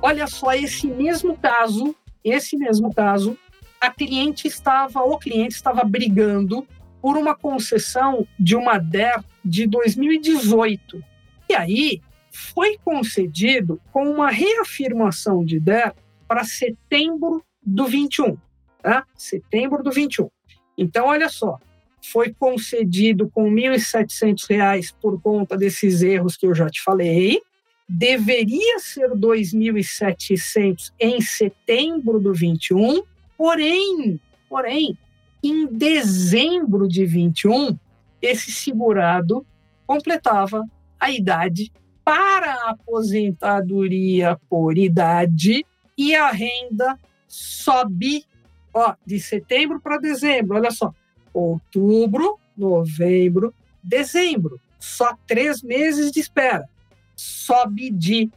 Olha 0.00 0.26
só, 0.26 0.52
esse 0.52 0.86
mesmo 0.86 1.36
caso, 1.36 1.94
esse 2.22 2.56
mesmo 2.56 2.94
caso, 2.94 3.36
a 3.82 3.90
cliente 3.90 4.46
estava, 4.46 5.00
o 5.00 5.18
cliente 5.18 5.56
estava 5.56 5.82
brigando 5.82 6.64
por 7.00 7.16
uma 7.16 7.34
concessão 7.34 8.24
de 8.38 8.54
uma 8.54 8.78
DER 8.78 9.24
de 9.44 9.66
2018. 9.66 11.02
E 11.50 11.54
aí 11.54 12.00
foi 12.30 12.78
concedido 12.78 13.80
com 13.90 14.08
uma 14.08 14.30
reafirmação 14.30 15.44
de 15.44 15.58
DER 15.58 15.92
para 16.28 16.44
setembro 16.44 17.44
do 17.60 17.86
21, 17.86 18.36
tá? 18.80 19.04
Setembro 19.16 19.82
do 19.82 19.90
21. 19.90 20.30
Então, 20.78 21.06
olha 21.06 21.28
só, 21.28 21.58
foi 22.00 22.32
concedido 22.32 23.28
com 23.30 23.52
R$ 23.52 23.68
1.700 23.68 24.94
por 25.02 25.20
conta 25.20 25.56
desses 25.56 26.02
erros 26.02 26.36
que 26.36 26.46
eu 26.46 26.54
já 26.54 26.70
te 26.70 26.80
falei. 26.84 27.42
Deveria 27.88 28.78
ser 28.78 29.08
R$ 29.08 29.16
2.700 29.16 30.92
em 31.00 31.20
setembro 31.20 32.20
do 32.20 32.32
21, 32.32 33.02
Porém, 33.42 34.20
porém, 34.48 34.96
em 35.42 35.66
dezembro 35.66 36.86
de 36.86 37.04
21, 37.04 37.76
esse 38.22 38.52
segurado 38.52 39.44
completava 39.84 40.64
a 41.00 41.10
idade 41.10 41.72
para 42.04 42.52
a 42.52 42.70
aposentadoria 42.70 44.38
por 44.48 44.78
idade 44.78 45.66
e 45.98 46.14
a 46.14 46.30
renda 46.30 46.96
sobe 47.26 48.24
ó, 48.72 48.94
de 49.04 49.18
setembro 49.18 49.80
para 49.80 49.98
dezembro. 49.98 50.56
Olha 50.56 50.70
só, 50.70 50.94
outubro, 51.34 52.38
novembro, 52.56 53.52
dezembro. 53.82 54.60
Só 54.78 55.16
três 55.26 55.64
meses 55.64 56.12
de 56.12 56.20
espera. 56.20 56.68
Sobe 57.16 57.90
de 57.90 58.30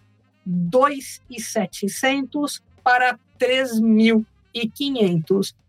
2.700 0.47 2.59
para 2.83 3.19
3.500 3.39 4.25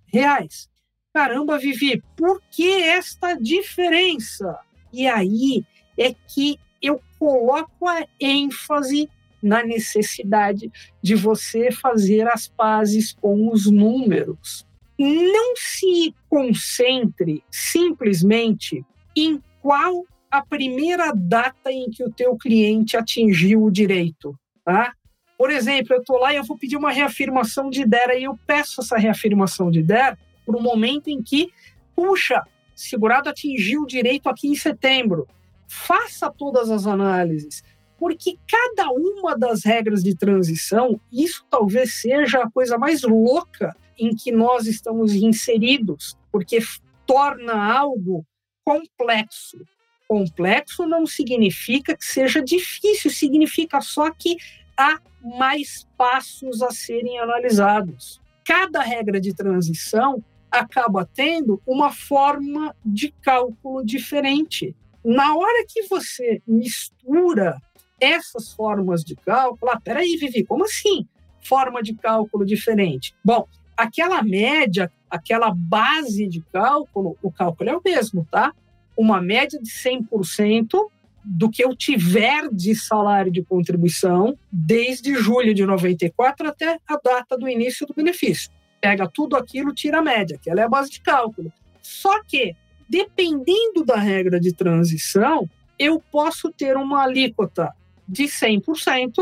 reais. 0.07 0.69
Caramba, 1.13 1.59
Vivi, 1.59 2.03
por 2.17 2.43
que 2.51 2.83
esta 2.83 3.35
diferença? 3.35 4.59
E 4.93 5.07
aí 5.07 5.65
é 5.99 6.15
que 6.29 6.59
eu 6.81 7.01
coloco 7.19 7.89
a 7.89 8.07
ênfase 8.21 9.09
na 9.43 9.63
necessidade 9.63 10.71
de 11.03 11.15
você 11.15 11.71
fazer 11.71 12.29
as 12.29 12.49
pazes 12.49 13.13
com 13.13 13.51
os 13.51 13.67
números. 13.67 14.67
Não 14.99 15.55
se 15.57 16.15
concentre 16.29 17.43
simplesmente 17.51 18.85
em 19.17 19.43
qual 19.63 20.05
a 20.31 20.45
primeira 20.45 21.13
data 21.15 21.71
em 21.71 21.91
que 21.91 22.05
o 22.05 22.13
teu 22.13 22.37
cliente 22.37 22.97
atingiu 22.97 23.65
o 23.65 23.71
direito, 23.71 24.39
tá? 24.65 24.93
Por 25.37 25.51
exemplo, 25.51 25.95
eu 25.95 26.01
estou 26.01 26.19
lá 26.19 26.33
e 26.33 26.37
eu 26.37 26.45
vou 26.45 26.57
pedir 26.57 26.77
uma 26.77 26.91
reafirmação 26.91 27.69
de 27.69 27.85
DER, 27.85 28.11
e 28.19 28.25
eu 28.25 28.39
peço 28.47 28.81
essa 28.81 28.97
reafirmação 28.97 29.71
de 29.71 29.83
DER 29.83 30.17
para 30.45 30.57
o 30.57 30.63
momento 30.63 31.09
em 31.09 31.23
que, 31.23 31.53
puxa, 31.95 32.43
segurado 32.75 33.29
atingiu 33.29 33.83
o 33.83 33.87
direito 33.87 34.29
aqui 34.29 34.49
em 34.49 34.55
setembro. 34.55 35.29
Faça 35.69 36.31
todas 36.31 36.71
as 36.71 36.87
análises, 36.87 37.63
porque 37.99 38.39
cada 38.49 38.91
uma 38.91 39.37
das 39.37 39.65
regras 39.65 40.03
de 40.03 40.15
transição, 40.15 41.01
isso 41.13 41.45
talvez 41.51 41.95
seja 41.95 42.43
a 42.43 42.51
coisa 42.51 42.79
mais 42.79 43.03
louca 43.03 43.77
em 43.99 44.15
que 44.15 44.31
nós 44.31 44.67
estamos 44.67 45.15
inseridos, 45.15 46.17
porque 46.31 46.59
torna 47.07 47.55
algo 47.75 48.25
complexo. 48.65 49.59
Complexo 50.07 50.87
não 50.87 51.07
significa 51.07 51.97
que 51.97 52.05
seja 52.05 52.43
difícil, 52.43 53.11
significa 53.11 53.81
só 53.81 54.11
que 54.11 54.37
há 54.77 55.01
mais 55.27 55.87
passos 55.99 56.63
a 56.63 56.71
serem 56.71 57.19
analisados. 57.19 58.21
Cada 58.45 58.81
regra 58.81 59.21
de 59.21 59.35
transição 59.35 60.23
acaba 60.51 61.09
tendo 61.13 61.61
uma 61.67 61.91
forma 61.91 62.75
de 62.85 63.11
cálculo 63.21 63.85
diferente. 63.85 64.75
Na 65.05 65.35
hora 65.35 65.67
que 65.69 65.83
você 65.83 66.41
mistura 66.47 67.61
essas 68.01 68.53
formas 68.53 69.03
de 69.03 69.17
cálculo, 69.17 69.73
ah, 69.73 69.81
peraí, 69.81 70.17
Vivi, 70.17 70.45
como 70.45 70.65
assim? 70.65 71.07
Forma 71.43 71.83
de 71.83 71.95
cálculo 71.95 72.45
diferente. 72.45 73.15
Bom, 73.25 73.47
aquela 73.77 74.23
média, 74.23 74.91
aquela 75.11 75.53
base 75.53 76.27
de 76.27 76.41
cálculo, 76.53 77.17
o 77.23 77.31
cálculo 77.31 77.71
é 77.71 77.77
o 77.77 77.83
mesmo, 77.85 78.27
tá? 78.31 78.55
Uma 78.97 79.21
média 79.21 79.61
de 79.61 79.71
100% 79.71 80.89
do 81.29 81.51
que 81.51 81.65
eu 81.65 81.75
tiver 81.75 82.49
de 82.53 82.73
salário 82.77 83.33
de 83.33 83.43
contribuição 83.43 84.39
desde 84.51 85.13
julho 85.17 85.53
de 85.53 85.67
94 85.67 86.49
até 86.49 86.79
a 86.87 86.97
data 87.03 87.37
do 87.37 87.49
início 87.49 87.85
do 87.85 87.93
benefício. 87.93 88.49
Pega 88.81 89.11
tudo 89.13 89.37
aquilo, 89.37 89.75
tira 89.75 89.99
a 89.99 90.03
média, 90.03 90.39
que 90.41 90.49
ela 90.49 90.61
é 90.61 90.65
a 90.65 90.69
base 90.69 90.89
de 90.89 91.01
cálculo. 91.01 91.53
Só 91.83 92.23
que, 92.23 92.55
dependendo 92.89 93.85
da 93.85 93.97
regra 93.97 94.39
de 94.39 94.53
transição, 94.53 95.51
eu 95.77 96.01
posso 96.13 96.53
ter 96.53 96.77
uma 96.77 97.03
alíquota 97.03 97.75
de 98.09 98.25
100%, 98.25 99.15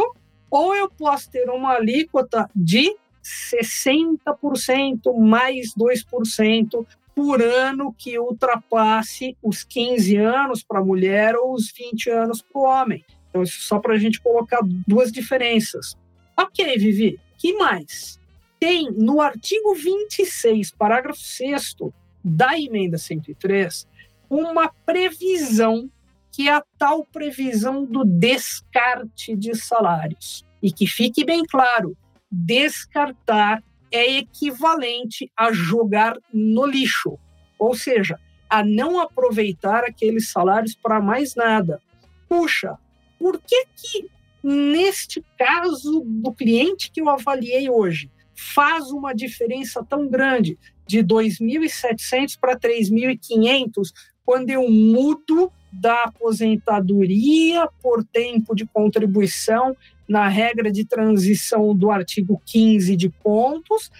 ou 0.50 0.76
eu 0.76 0.90
posso 0.90 1.30
ter 1.30 1.48
uma 1.48 1.72
alíquota 1.72 2.50
de 2.54 2.94
60% 3.24 5.18
mais 5.18 5.72
2% 5.74 6.86
por 7.14 7.40
ano 7.40 7.94
que 7.96 8.18
ultrapasse 8.18 9.36
os 9.42 9.62
15 9.62 10.16
anos 10.16 10.62
para 10.62 10.80
a 10.80 10.84
mulher 10.84 11.36
ou 11.36 11.54
os 11.54 11.70
20 11.70 12.10
anos 12.10 12.42
para 12.42 12.60
o 12.60 12.64
homem. 12.64 13.04
Então, 13.30 13.42
isso 13.42 13.60
só 13.60 13.78
para 13.78 13.94
a 13.94 13.98
gente 13.98 14.20
colocar 14.20 14.60
duas 14.86 15.10
diferenças. 15.12 15.96
Ok, 16.36 16.76
Vivi, 16.78 17.20
que 17.38 17.52
mais? 17.54 18.20
Tem 18.58 18.90
no 18.90 19.20
artigo 19.20 19.74
26, 19.74 20.72
parágrafo 20.72 21.20
6 21.20 21.76
da 22.24 22.58
emenda 22.58 22.96
103, 22.96 23.86
uma 24.28 24.68
previsão 24.86 25.90
que 26.32 26.48
é 26.48 26.52
a 26.52 26.64
tal 26.76 27.04
previsão 27.04 27.84
do 27.84 28.04
descarte 28.04 29.36
de 29.36 29.54
salários. 29.54 30.44
E 30.60 30.72
que 30.72 30.86
fique 30.86 31.24
bem 31.24 31.44
claro, 31.44 31.96
descartar 32.30 33.62
é 33.90 34.18
equivalente 34.18 35.30
a 35.36 35.52
jogar 35.52 36.16
no 36.32 36.66
lixo, 36.66 37.18
ou 37.58 37.74
seja, 37.74 38.18
a 38.48 38.64
não 38.64 39.00
aproveitar 39.00 39.84
aqueles 39.84 40.30
salários 40.30 40.74
para 40.74 41.00
mais 41.00 41.34
nada. 41.34 41.80
Puxa, 42.28 42.78
por 43.18 43.40
que 43.40 43.66
que 43.76 44.08
neste 44.42 45.24
caso 45.38 46.02
do 46.04 46.32
cliente 46.32 46.90
que 46.90 47.00
eu 47.00 47.08
avaliei 47.08 47.70
hoje 47.70 48.10
faz 48.34 48.90
uma 48.90 49.14
diferença 49.14 49.84
tão 49.88 50.08
grande 50.08 50.58
de 50.86 50.98
2.700 50.98 52.38
para 52.38 52.58
3.500 52.58 53.92
quando 54.24 54.50
eu 54.50 54.68
mudo 54.68 55.50
da 55.72 56.04
aposentadoria 56.04 57.68
por 57.82 58.04
tempo 58.04 58.54
de 58.54 58.66
contribuição 58.66 59.76
na 60.08 60.28
regra 60.28 60.70
de 60.70 60.84
transição 60.84 61.74
do 61.74 61.90
artigo 61.90 62.40
15 62.44 62.96
de 62.96 63.08
pontos 63.08 63.90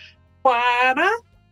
para 0.43 1.11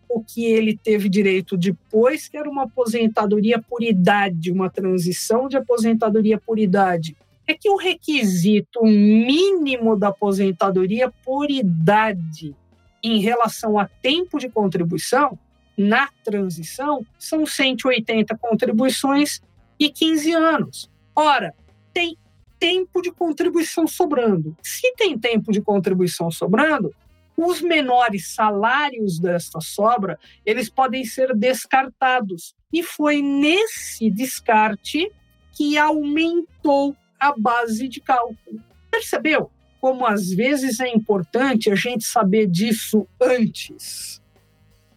o 0.09 0.23
que 0.23 0.45
ele 0.45 0.77
teve 0.77 1.09
direito 1.09 1.57
depois, 1.57 2.29
que 2.29 2.37
era 2.37 2.49
uma 2.49 2.65
aposentadoria 2.65 3.59
por 3.59 3.83
idade, 3.83 4.53
uma 4.53 4.69
transição 4.69 5.49
de 5.49 5.57
aposentadoria 5.57 6.39
por 6.39 6.59
idade. 6.59 7.17
É 7.47 7.55
que 7.55 7.71
o 7.71 7.77
requisito 7.77 8.85
mínimo 8.85 9.97
da 9.97 10.09
aposentadoria 10.09 11.11
por 11.25 11.51
idade 11.51 12.55
em 13.03 13.19
relação 13.21 13.79
a 13.79 13.87
tempo 13.87 14.39
de 14.39 14.49
contribuição 14.49 15.39
na 15.77 16.09
transição 16.23 17.05
são 17.19 17.47
180 17.47 18.37
contribuições 18.37 19.41
e 19.79 19.89
15 19.89 20.33
anos. 20.33 20.91
Ora, 21.17 21.55
tem 21.93 22.17
tempo 22.63 23.03
de 23.03 23.11
contribuição 23.11 23.89
sobrando. 23.89 24.57
Se 24.63 24.95
tem 24.95 25.19
tempo 25.19 25.51
de 25.51 25.61
contribuição 25.61 26.31
sobrando, 26.31 26.95
os 27.37 27.61
menores 27.61 28.29
salários 28.29 29.19
desta 29.19 29.61
sobra, 29.61 30.17
eles 30.47 30.71
podem 30.71 31.05
ser 31.05 31.35
descartados. 31.35 32.55
E 32.73 32.85
foi 32.85 33.21
nesse 33.21 34.09
descarte 34.09 35.11
que 35.51 35.77
aumentou 35.77 36.97
a 37.19 37.35
base 37.37 37.89
de 37.89 38.01
cálculo. 38.01 38.63
Percebeu 38.89 39.51
como 39.81 40.07
às 40.07 40.31
vezes 40.33 40.79
é 40.79 40.87
importante 40.89 41.69
a 41.69 41.75
gente 41.75 42.05
saber 42.05 42.47
disso 42.47 43.09
antes? 43.21 44.23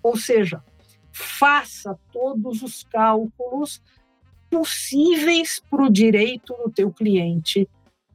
Ou 0.04 0.16
seja, 0.16 0.64
faça 1.12 1.98
todos 2.14 2.62
os 2.62 2.84
cálculos 2.84 3.82
possíveis 4.56 5.62
para 5.70 5.84
o 5.84 5.92
direito 5.92 6.56
do 6.64 6.72
teu 6.72 6.90
cliente 6.90 7.68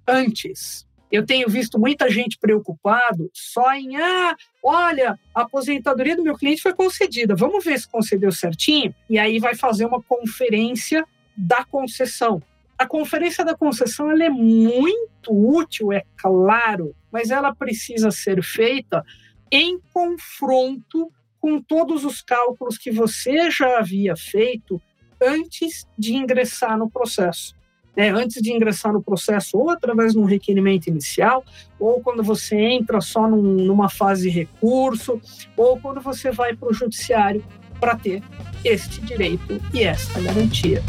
antes. 0.08 0.86
Eu 1.12 1.26
tenho 1.26 1.46
visto 1.50 1.78
muita 1.78 2.08
gente 2.08 2.38
preocupado 2.38 3.30
só 3.34 3.74
em, 3.74 3.96
ah, 3.96 4.34
olha, 4.62 5.18
a 5.34 5.42
aposentadoria 5.42 6.16
do 6.16 6.22
meu 6.22 6.34
cliente 6.34 6.62
foi 6.62 6.72
concedida, 6.72 7.36
vamos 7.36 7.62
ver 7.62 7.78
se 7.78 7.86
concedeu 7.86 8.32
certinho, 8.32 8.94
e 9.08 9.18
aí 9.18 9.38
vai 9.38 9.54
fazer 9.54 9.84
uma 9.84 10.02
conferência 10.02 11.04
da 11.36 11.62
concessão. 11.62 12.42
A 12.78 12.86
conferência 12.86 13.44
da 13.44 13.54
concessão 13.54 14.10
ela 14.10 14.24
é 14.24 14.30
muito 14.30 15.30
útil, 15.30 15.92
é 15.92 16.04
claro, 16.16 16.94
mas 17.12 17.30
ela 17.30 17.54
precisa 17.54 18.10
ser 18.10 18.42
feita 18.42 19.04
em 19.52 19.78
confronto 19.92 21.12
com 21.38 21.60
todos 21.60 22.02
os 22.02 22.22
cálculos 22.22 22.78
que 22.78 22.90
você 22.90 23.50
já 23.50 23.78
havia 23.78 24.16
feito 24.16 24.80
antes 25.20 25.86
de 25.98 26.14
ingressar 26.14 26.78
no 26.78 26.90
processo. 26.90 27.54
É, 27.96 28.08
antes 28.08 28.40
de 28.40 28.52
ingressar 28.52 28.92
no 28.92 29.02
processo, 29.02 29.58
ou 29.58 29.68
através 29.68 30.12
de 30.12 30.18
um 30.18 30.24
requerimento 30.24 30.86
inicial, 30.86 31.44
ou 31.78 32.00
quando 32.00 32.22
você 32.22 32.56
entra 32.56 33.00
só 33.00 33.28
num, 33.28 33.42
numa 33.42 33.88
fase 33.88 34.22
de 34.22 34.30
recurso, 34.30 35.20
ou 35.56 35.78
quando 35.78 36.00
você 36.00 36.30
vai 36.30 36.54
para 36.54 36.68
o 36.68 36.72
judiciário 36.72 37.44
para 37.80 37.96
ter 37.96 38.22
este 38.64 39.00
direito 39.00 39.60
e 39.74 39.82
esta 39.82 40.20
garantia. 40.20 40.82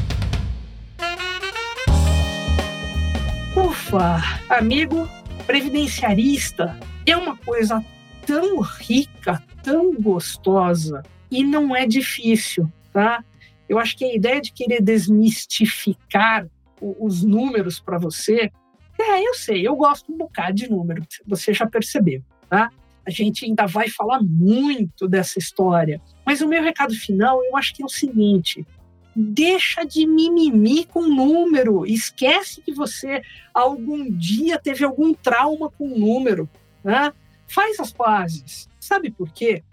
Ufa, 3.56 4.22
amigo 4.50 5.10
previdenciarista, 5.46 6.80
é 7.06 7.18
uma 7.18 7.36
coisa 7.36 7.84
tão 8.26 8.62
rica, 8.62 9.42
tão 9.64 9.94
gostosa 9.94 11.04
e 11.30 11.44
não 11.44 11.76
é 11.76 11.86
difícil, 11.86 12.72
tá? 12.94 13.24
Eu 13.72 13.80
acho 13.80 13.96
que 13.96 14.04
a 14.04 14.14
ideia 14.14 14.42
de 14.42 14.52
querer 14.52 14.82
desmistificar 14.82 16.46
os 16.82 17.24
números 17.24 17.80
para 17.80 17.98
você. 17.98 18.52
É, 19.00 19.26
eu 19.26 19.34
sei, 19.34 19.66
eu 19.66 19.78
gosto 19.78 20.12
um 20.12 20.18
bocado 20.18 20.56
de 20.56 20.70
número, 20.70 21.02
você 21.26 21.54
já 21.54 21.66
percebeu, 21.66 22.22
tá? 22.50 22.70
A 23.06 23.10
gente 23.10 23.46
ainda 23.46 23.66
vai 23.66 23.88
falar 23.88 24.22
muito 24.22 25.08
dessa 25.08 25.40
história. 25.40 26.02
Mas 26.26 26.42
o 26.42 26.50
meu 26.50 26.62
recado 26.62 26.94
final, 26.94 27.42
eu 27.46 27.56
acho 27.56 27.74
que 27.74 27.82
é 27.82 27.86
o 27.86 27.90
seguinte: 27.90 28.68
deixa 29.16 29.86
de 29.86 30.06
mimimi 30.06 30.84
com 30.84 31.04
número. 31.04 31.86
Esquece 31.86 32.62
que 32.62 32.74
você 32.74 33.22
algum 33.54 34.12
dia 34.12 34.60
teve 34.60 34.84
algum 34.84 35.14
trauma 35.14 35.72
com 35.72 35.88
número. 35.98 36.50
Né? 36.84 37.14
Faz 37.48 37.80
as 37.80 37.94
pazes. 37.94 38.68
Sabe 38.82 39.10
por 39.10 39.32
quê? 39.32 39.64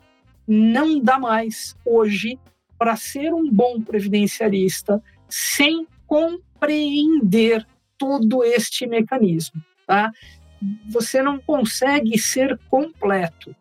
Não 0.46 1.00
dá 1.00 1.18
mais 1.18 1.76
hoje 1.84 2.38
para 2.78 2.96
ser 2.96 3.34
um 3.34 3.50
bom 3.50 3.80
previdenciarista 3.80 5.02
sem 5.28 5.86
compreender 6.06 7.66
todo 7.96 8.44
este 8.44 8.86
mecanismo. 8.86 9.62
Tá? 9.86 10.12
Você 10.88 11.22
não 11.22 11.38
consegue 11.38 12.18
ser 12.18 12.58
completo. 12.70 13.54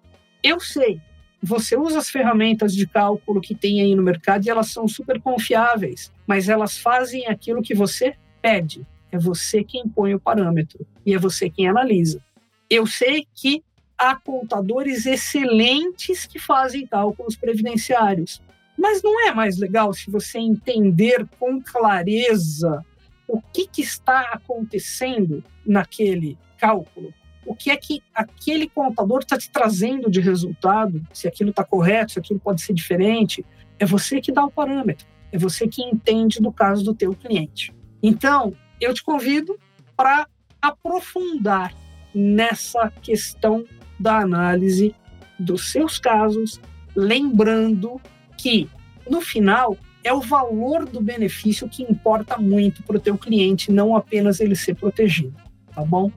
Eu 0.44 0.60
sei, 0.60 1.02
você 1.42 1.78
usa 1.78 2.00
as 2.00 2.10
ferramentas 2.10 2.74
de 2.74 2.88
cálculo 2.88 3.42
que 3.42 3.56
tem 3.56 3.82
aí 3.82 3.96
no 3.96 4.04
mercado 4.04 4.46
e 4.46 4.50
elas 4.50 4.70
são 4.70 4.88
super 4.88 5.22
confiáveis, 5.22 6.12
mas 6.26 6.50
elas 6.50 6.78
fazem 6.78 7.28
aquilo 7.28 7.62
que 7.62 7.76
você 7.76 8.16
pede. 8.42 8.86
É 9.12 9.18
você 9.18 9.64
quem 9.64 9.88
põe 9.88 10.14
o 10.14 10.20
parâmetro 10.20 10.86
e 11.06 11.14
é 11.14 11.18
você 11.18 11.50
quem 11.50 11.68
analisa. 11.68 12.22
Eu 12.70 12.86
sei 12.86 13.26
que 13.34 13.64
há 13.98 14.16
contadores 14.16 15.06
excelentes 15.06 16.26
que 16.26 16.40
fazem 16.40 16.86
cálculos 16.86 17.36
previdenciários, 17.36 18.42
mas 18.78 19.02
não 19.02 19.28
é 19.28 19.34
mais 19.34 19.58
legal 19.58 19.92
se 19.94 20.10
você 20.10 20.38
entender 20.38 21.28
com 21.40 21.62
clareza 21.62 22.86
o 23.28 23.42
que, 23.42 23.68
que 23.68 23.82
está 23.82 24.22
acontecendo 24.32 25.44
naquele 25.66 26.38
cálculo? 26.58 27.14
O 27.46 27.54
que 27.54 27.70
é 27.70 27.76
que 27.76 28.02
aquele 28.14 28.70
contador 28.70 29.20
está 29.20 29.38
te 29.38 29.50
trazendo 29.50 30.10
de 30.10 30.22
resultado? 30.22 31.06
Se 31.14 31.28
aquilo 31.28 31.50
está 31.50 31.64
correto, 31.64 32.14
se 32.14 32.20
aquilo 32.20 32.40
pode 32.40 32.62
ser 32.62 32.74
diferente? 32.74 33.46
É 33.80 33.86
você 33.86 34.22
que 34.22 34.32
dá 34.32 34.46
o 34.46 34.52
parâmetro. 34.52 35.06
É 35.32 35.38
você 35.38 35.68
que 35.68 35.82
entende 35.82 36.40
do 36.40 36.52
caso 36.52 36.84
do 36.84 36.94
teu 36.94 37.14
cliente. 37.14 37.74
Então, 38.02 38.54
eu 38.80 38.94
te 38.94 39.04
convido 39.04 39.58
para 39.96 40.28
aprofundar 40.62 41.74
nessa 42.14 42.90
questão 43.02 43.66
da 44.00 44.20
análise 44.20 44.96
dos 45.38 45.72
seus 45.72 46.00
casos, 46.00 46.60
lembrando 46.96 48.02
que 48.38 48.70
no 49.10 49.22
final 49.22 49.78
é 50.04 50.14
o 50.14 50.22
valor 50.22 50.86
do 50.86 51.02
benefício 51.02 51.68
que 51.68 51.84
importa 51.84 52.38
muito 52.38 52.84
para 52.84 52.98
o 52.98 53.00
teu 53.00 53.18
cliente, 53.18 53.72
não 53.72 53.96
apenas 53.96 54.40
ele 54.40 54.56
ser 54.56 54.76
protegido, 54.76 55.36
tá 55.74 55.84
bom? 55.84 56.12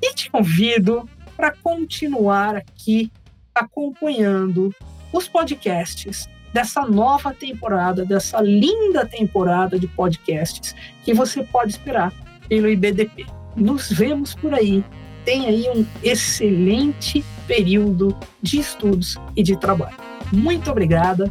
E 0.00 0.14
te 0.14 0.30
convido 0.30 1.08
para 1.36 1.50
continuar 1.50 2.56
aqui 2.56 3.10
acompanhando 3.54 4.74
os 5.12 5.28
podcasts 5.28 6.28
dessa 6.52 6.82
nova 6.82 7.32
temporada, 7.32 8.04
dessa 8.04 8.40
linda 8.40 9.06
temporada 9.06 9.78
de 9.78 9.88
podcasts 9.88 10.74
que 11.04 11.14
você 11.14 11.42
pode 11.42 11.72
esperar 11.72 12.12
pelo 12.48 12.68
IBDP. 12.68 13.26
Nos 13.56 13.90
vemos 13.90 14.34
por 14.34 14.54
aí. 14.54 14.84
Tenha 15.24 15.48
aí 15.48 15.68
um 15.70 15.86
excelente 16.02 17.24
período 17.46 18.16
de 18.40 18.58
estudos 18.58 19.16
e 19.36 19.42
de 19.42 19.56
trabalho. 19.56 19.96
Muito 20.32 20.70
obrigada. 20.70 21.30